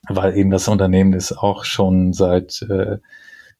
weil 0.08 0.36
eben 0.38 0.52
das 0.52 0.67
Unternehmen 0.67 1.13
ist 1.13 1.34
auch 1.34 1.65
schon 1.65 2.13
seit 2.13 2.62
äh, 2.63 3.00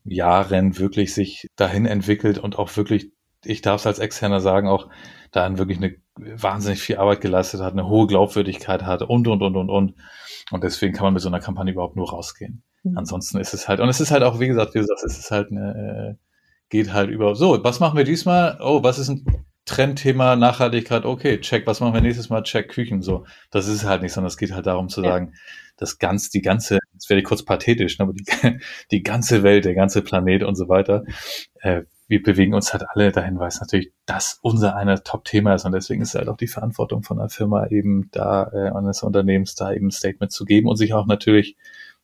Jahren 0.04 0.80
wirklich 0.80 1.14
sich 1.14 1.48
dahin 1.56 1.86
entwickelt 1.86 2.38
und 2.40 2.58
auch 2.58 2.76
wirklich, 2.78 3.12
ich 3.44 3.62
darf 3.62 3.82
es 3.82 3.88
als 3.88 4.00
Externer 4.00 4.40
sagen, 4.40 4.68
auch 4.68 4.90
dahin 5.32 5.58
wirklich 5.58 5.78
eine 5.78 5.96
wahnsinnig 6.16 6.82
viel 6.82 6.98
Arbeit 6.98 7.22
geleistet 7.22 7.62
hat, 7.62 7.74
eine 7.74 7.88
hohe 7.88 8.08
Glaubwürdigkeit 8.08 8.84
hat 8.84 9.02
und, 9.02 9.28
und, 9.28 9.42
und, 9.42 9.56
und, 9.56 9.70
und. 9.70 9.96
Und 10.52 10.64
deswegen 10.64 10.94
kann 10.94 11.06
man 11.06 11.14
mit 11.14 11.22
so 11.22 11.30
einer 11.30 11.40
Kampagne 11.40 11.74
überhaupt 11.74 11.96
nur 11.96 12.10
rausgehen. 12.10 12.64
Mhm. 12.84 12.98
Ansonsten 12.98 13.40
ist 13.40 13.54
es 13.54 13.68
halt, 13.68 13.80
und 13.80 13.90
es 13.90 14.00
ist 14.00 14.12
halt 14.12 14.24
auch, 14.24 14.40
wie 14.40 14.48
gesagt, 14.48 14.74
wie 14.74 14.80
gesagt, 14.80 15.04
es 15.06 15.18
ist 15.18 15.32
halt 15.32 15.52
eine, 15.52 16.18
äh, 16.18 16.31
geht 16.72 16.92
halt 16.92 17.12
über, 17.12 17.36
so, 17.36 17.64
was 17.64 17.80
machen 17.80 17.98
wir 17.98 18.06
diesmal? 18.06 18.58
Oh, 18.62 18.82
was 18.82 18.98
ist 18.98 19.10
ein 19.10 19.46
Trendthema 19.66 20.36
Nachhaltigkeit? 20.36 21.06
Okay, 21.06 21.40
check, 21.40 21.68
was 21.68 21.80
machen 21.82 21.94
wir 21.94 22.02
nächstes 22.02 22.30
Mal? 22.30 22.42
Check 22.42 22.70
Küchen, 22.70 23.04
so. 23.04 23.26
Das 23.52 23.68
ist 23.68 23.84
halt 23.84 24.02
nicht, 24.02 24.14
sondern 24.14 24.30
es 24.30 24.38
geht 24.38 24.54
halt 24.54 24.66
darum 24.66 24.90
zu 24.90 25.04
ja. 25.04 25.12
sagen, 25.12 25.34
das 25.78 26.00
ganz, 26.00 26.30
die 26.30 26.42
ganze, 26.42 26.80
jetzt 26.94 27.10
werde 27.10 27.20
ich 27.20 27.28
kurz 27.28 27.44
pathetisch, 27.44 28.00
ne, 28.00 28.04
aber 28.04 28.14
die, 28.14 28.24
die 28.92 29.04
ganze 29.04 29.44
Welt, 29.44 29.66
der 29.66 29.76
ganze 29.76 30.02
Planet 30.02 30.44
und 30.44 30.56
so 30.56 30.70
weiter, 30.70 31.04
äh, 31.60 31.84
wir 32.08 32.24
bewegen 32.24 32.54
uns 32.54 32.74
halt 32.74 32.84
alle 32.90 33.12
dahin, 33.12 33.40
weil 33.40 33.48
es 33.48 33.62
natürlich 33.62 33.94
das 34.06 34.40
unser 34.42 34.76
einer 34.76 35.04
Top-Thema 35.04 35.54
ist 35.54 35.66
und 35.66 35.72
deswegen 35.74 36.02
ist 36.02 36.10
es 36.10 36.16
halt 36.16 36.28
auch 36.28 36.38
die 36.38 36.48
Verantwortung 36.48 37.04
von 37.04 37.20
einer 37.20 37.30
Firma 37.30 37.68
eben 37.68 38.10
da, 38.12 38.50
äh, 38.54 38.72
eines 38.76 39.04
Unternehmens 39.04 39.56
da 39.56 39.72
eben 39.72 39.88
ein 39.88 39.92
Statement 39.92 40.32
zu 40.32 40.46
geben 40.46 40.68
und 40.68 40.78
sich 40.78 40.94
auch 40.94 41.06
natürlich 41.06 41.56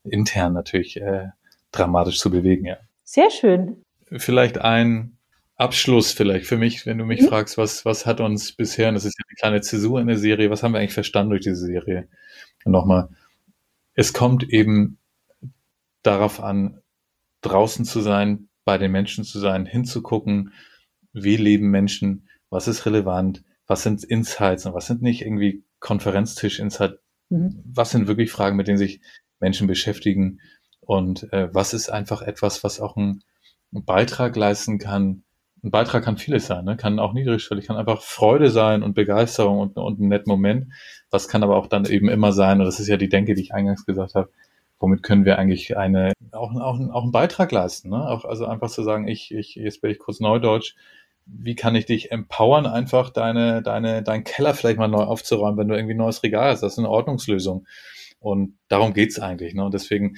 intern 0.03 0.53
natürlich 0.53 1.01
äh, 1.01 1.27
dramatisch 1.71 2.19
zu 2.19 2.31
bewegen, 2.31 2.65
ja. 2.65 2.77
Sehr 3.03 3.29
schön. 3.29 3.81
Vielleicht 4.11 4.59
ein 4.59 5.17
Abschluss 5.55 6.11
vielleicht 6.11 6.45
für 6.45 6.57
mich, 6.57 6.85
wenn 6.85 6.99
du 6.99 7.05
mich 7.05 7.21
mhm. 7.21 7.27
fragst, 7.27 7.57
was, 7.57 7.83
was 7.83 8.05
hat 8.05 8.21
uns 8.21 8.51
bisher, 8.53 8.89
und 8.89 8.95
das 8.95 9.05
ist 9.05 9.17
ja 9.17 9.25
eine 9.27 9.35
kleine 9.35 9.61
Zäsur 9.61 9.99
in 9.99 10.07
der 10.07 10.17
Serie, 10.17 10.49
was 10.49 10.61
haben 10.61 10.73
wir 10.73 10.79
eigentlich 10.79 10.93
verstanden 10.93 11.31
durch 11.31 11.41
diese 11.41 11.55
Serie? 11.55 12.07
Und 12.63 12.71
nochmal, 12.71 13.09
es 13.93 14.13
kommt 14.13 14.47
eben 14.47 14.99
darauf 16.03 16.39
an, 16.39 16.81
draußen 17.41 17.85
zu 17.85 18.01
sein, 18.01 18.49
bei 18.65 18.77
den 18.77 18.91
Menschen 18.91 19.23
zu 19.23 19.39
sein, 19.39 19.65
hinzugucken, 19.65 20.53
wie 21.13 21.37
leben 21.37 21.71
Menschen, 21.71 22.27
was 22.49 22.67
ist 22.67 22.85
relevant, 22.85 23.43
was 23.65 23.81
sind 23.81 24.03
Insights 24.03 24.65
und 24.65 24.73
was 24.73 24.85
sind 24.85 25.01
nicht 25.01 25.21
irgendwie 25.21 25.63
Konferenztisch-Insights, 25.79 26.99
mhm. 27.29 27.63
was 27.65 27.91
sind 27.91 28.07
wirklich 28.07 28.31
Fragen, 28.31 28.57
mit 28.57 28.67
denen 28.67 28.77
sich 28.77 29.01
Menschen 29.39 29.67
beschäftigen 29.67 30.39
und 30.79 31.31
äh, 31.33 31.53
was 31.53 31.73
ist 31.73 31.89
einfach 31.89 32.21
etwas, 32.21 32.63
was 32.63 32.79
auch 32.79 32.95
ein, 32.95 33.07
ein 33.09 33.23
Beitrag 33.71 34.35
leisten 34.35 34.79
kann. 34.79 35.23
Ein 35.63 35.71
Beitrag 35.71 36.03
kann 36.03 36.17
vieles 36.17 36.47
sein, 36.47 36.65
ne? 36.65 36.77
kann 36.77 36.99
auch 36.99 37.13
niedrigschwellig, 37.13 37.65
kann 37.65 37.77
einfach 37.77 38.01
Freude 38.01 38.51
sein 38.51 38.83
und 38.83 38.93
Begeisterung 38.93 39.59
und, 39.59 39.77
und 39.77 39.99
ein 39.99 40.07
netter 40.07 40.29
Moment. 40.29 40.71
Was 41.09 41.27
kann 41.27 41.43
aber 41.43 41.57
auch 41.57 41.67
dann 41.67 41.85
eben 41.85 42.09
immer 42.09 42.31
sein, 42.31 42.59
und 42.59 42.65
das 42.65 42.79
ist 42.79 42.87
ja 42.87 42.97
die 42.97 43.09
Denke, 43.09 43.33
die 43.33 43.41
ich 43.41 43.53
eingangs 43.53 43.85
gesagt 43.85 44.15
habe, 44.15 44.29
womit 44.79 45.01
können 45.01 45.25
wir 45.25 45.39
eigentlich 45.39 45.75
eine, 45.75 46.13
auch, 46.31 46.53
auch, 46.53 46.79
auch 46.91 47.03
einen 47.03 47.11
Beitrag 47.11 47.51
leisten, 47.51 47.89
ne? 47.89 48.07
Auch, 48.07 48.23
also 48.23 48.45
einfach 48.45 48.69
zu 48.69 48.83
sagen, 48.83 49.07
ich, 49.07 49.33
ich, 49.33 49.55
jetzt 49.55 49.81
bin 49.81 49.89
ich 49.89 49.97
kurz 49.97 50.19
Neudeutsch, 50.19 50.75
wie 51.25 51.55
kann 51.55 51.75
ich 51.75 51.85
dich 51.85 52.11
empowern, 52.11 52.65
einfach 52.65 53.09
deine, 53.09 53.61
deine, 53.61 54.03
deinen 54.03 54.23
Keller 54.23 54.53
vielleicht 54.53 54.77
mal 54.77 54.87
neu 54.87 55.03
aufzuräumen, 55.03 55.57
wenn 55.57 55.67
du 55.67 55.75
irgendwie 55.75 55.95
ein 55.95 55.97
neues 55.97 56.23
Regal 56.23 56.51
hast. 56.51 56.61
Das 56.61 56.73
ist 56.73 56.79
eine 56.79 56.89
Ordnungslösung. 56.89 57.67
Und 58.19 58.57
darum 58.69 58.93
geht's 58.93 59.19
eigentlich. 59.19 59.53
Ne? 59.53 59.65
Und 59.65 59.73
deswegen 59.73 60.15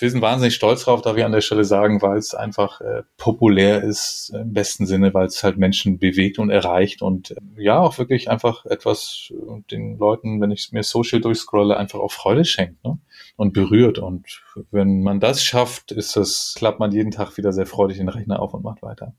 wir 0.00 0.10
sind 0.10 0.22
wahnsinnig 0.22 0.54
stolz 0.54 0.84
drauf, 0.84 1.02
da 1.02 1.16
wir 1.16 1.26
an 1.26 1.32
der 1.32 1.40
Stelle 1.40 1.64
sagen, 1.64 2.02
weil 2.02 2.18
es 2.18 2.34
einfach 2.34 2.80
äh, 2.80 3.02
populär 3.16 3.82
ist, 3.82 4.32
im 4.34 4.52
besten 4.52 4.86
Sinne, 4.86 5.14
weil 5.14 5.26
es 5.26 5.42
halt 5.42 5.58
Menschen 5.58 5.98
bewegt 5.98 6.38
und 6.38 6.50
erreicht 6.50 7.02
und 7.02 7.32
äh, 7.32 7.36
ja, 7.56 7.80
auch 7.80 7.98
wirklich 7.98 8.30
einfach 8.30 8.64
etwas 8.66 9.32
äh, 9.32 9.62
den 9.70 9.98
Leuten, 9.98 10.40
wenn 10.40 10.50
ich 10.50 10.70
mir 10.72 10.82
Social 10.82 11.20
durchscrolle, 11.20 11.76
einfach 11.76 11.98
auch 11.98 12.12
Freude 12.12 12.44
schenkt 12.44 12.84
ne? 12.84 12.98
und 13.36 13.52
berührt. 13.52 13.98
Und 13.98 14.42
wenn 14.70 15.02
man 15.02 15.20
das 15.20 15.42
schafft, 15.42 15.92
ist 15.92 16.16
das, 16.16 16.54
klappt 16.56 16.80
man 16.80 16.92
jeden 16.92 17.10
Tag 17.10 17.36
wieder 17.36 17.52
sehr 17.52 17.66
freudig 17.66 17.98
den 17.98 18.08
Rechner 18.08 18.40
auf 18.40 18.54
und 18.54 18.64
macht 18.64 18.82
weiter. 18.82 19.14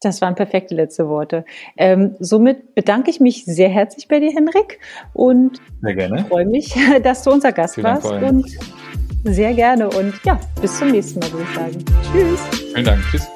Das 0.00 0.20
waren 0.20 0.34
perfekte 0.34 0.74
letzte 0.74 1.08
Worte. 1.08 1.46
Ähm, 1.78 2.14
somit 2.18 2.74
bedanke 2.74 3.10
ich 3.10 3.20
mich 3.20 3.46
sehr 3.46 3.70
herzlich 3.70 4.06
bei 4.06 4.20
dir, 4.20 4.32
Henrik, 4.32 4.78
und 5.14 5.60
freue 6.28 6.46
mich, 6.46 6.74
dass 7.02 7.22
du 7.22 7.30
unser 7.30 7.52
Gast 7.52 7.76
Vielen 7.76 7.86
warst. 7.86 8.10
Und 8.10 8.44
sehr 9.24 9.54
gerne 9.54 9.88
und 9.88 10.14
ja, 10.24 10.38
bis 10.60 10.78
zum 10.78 10.90
nächsten 10.90 11.20
Mal, 11.20 11.32
würde 11.32 11.46
ich 11.48 11.54
sagen. 11.54 11.84
Tschüss. 12.12 12.40
Vielen 12.72 12.84
Dank. 12.84 13.02
Tschüss. 13.10 13.33